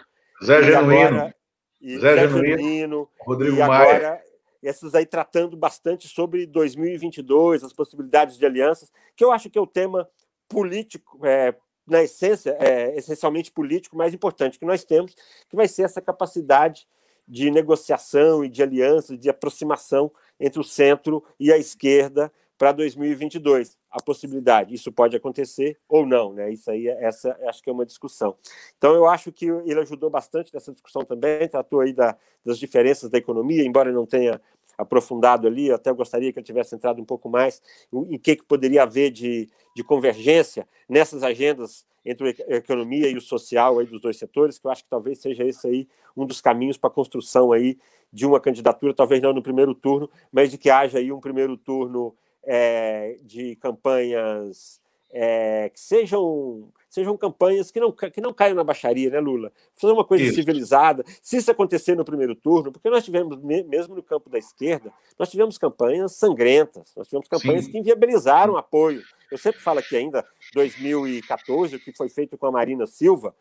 [0.44, 1.34] Zé Genuíno, agora,
[1.82, 4.30] Zé, Zé Genuíno, Genuíno Rodrigo e agora, Maia
[4.62, 9.60] essas aí tratando bastante sobre 2022, as possibilidades de alianças, que eu acho que é
[9.60, 10.08] o tema
[10.48, 11.54] político, é,
[11.86, 15.14] na essência, é essencialmente político mais importante que nós temos,
[15.48, 16.86] que vai ser essa capacidade
[17.26, 23.78] de negociação e de aliança, de aproximação entre o centro e a esquerda para 2022.
[23.90, 26.52] A possibilidade, isso pode acontecer ou não, né?
[26.52, 28.36] Isso aí, essa acho que é uma discussão.
[28.78, 33.10] Então, eu acho que ele ajudou bastante nessa discussão também, tratou aí da, das diferenças
[33.10, 34.40] da economia, embora não tenha
[34.78, 37.60] aprofundado ali, até gostaria que ele tivesse entrado um pouco mais
[37.92, 43.20] em que, que poderia haver de, de convergência nessas agendas entre a economia e o
[43.20, 46.40] social aí dos dois setores, que eu acho que talvez seja esse aí um dos
[46.40, 47.78] caminhos para a construção aí
[48.12, 51.56] de uma candidatura, talvez não no primeiro turno, mas de que haja aí um primeiro
[51.56, 52.14] turno
[52.44, 54.80] é, de campanhas
[55.12, 59.52] é, que sejam sejam campanhas que não, que não caiam na baixaria, né, Lula?
[59.76, 60.34] Fazer uma coisa isso.
[60.34, 61.04] civilizada.
[61.22, 65.30] Se isso acontecer no primeiro turno, porque nós tivemos, mesmo no campo da esquerda, nós
[65.30, 67.70] tivemos campanhas sangrentas, nós tivemos campanhas Sim.
[67.70, 69.02] que inviabilizaram apoio.
[69.30, 73.32] Eu sempre falo aqui ainda, 2014, o que foi feito com a Marina Silva,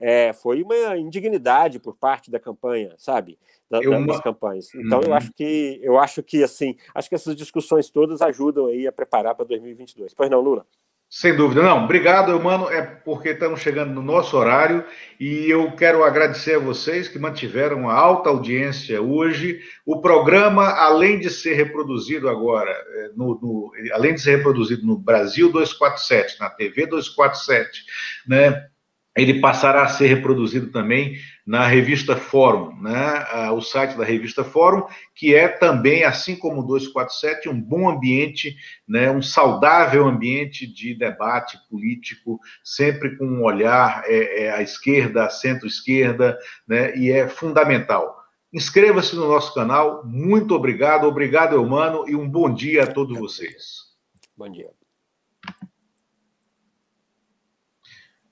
[0.00, 3.38] é, foi uma indignidade por parte da campanha, sabe?
[3.70, 4.06] Da, uma...
[4.06, 4.74] Das campanhas.
[4.74, 5.06] Então uhum.
[5.06, 8.92] eu acho que eu acho que assim, acho que essas discussões todas ajudam aí a
[8.92, 10.14] preparar para 2022.
[10.14, 10.66] Pois não, Lula?
[11.12, 11.60] Sem dúvida.
[11.60, 12.70] Não, obrigado, mano.
[12.70, 14.84] É porque estamos chegando no nosso horário
[15.18, 19.60] e eu quero agradecer a vocês que mantiveram uma alta audiência hoje.
[19.84, 24.96] O programa, além de ser reproduzido agora, é, no, no, além de ser reproduzido no
[24.96, 27.84] Brasil 247, na TV 247,
[28.28, 28.69] né?
[29.16, 33.50] Ele passará a ser reproduzido também na revista Fórum, né?
[33.52, 38.56] o site da revista Fórum, que é também, assim como o 247, um bom ambiente,
[38.88, 39.10] né?
[39.10, 45.30] um saudável ambiente de debate político, sempre com um olhar é, é, à esquerda, à
[45.30, 46.96] centro-esquerda, né?
[46.96, 48.16] e é fundamental.
[48.52, 53.90] Inscreva-se no nosso canal, muito obrigado, obrigado, Eumano, e um bom dia a todos vocês.
[54.36, 54.79] Bom dia.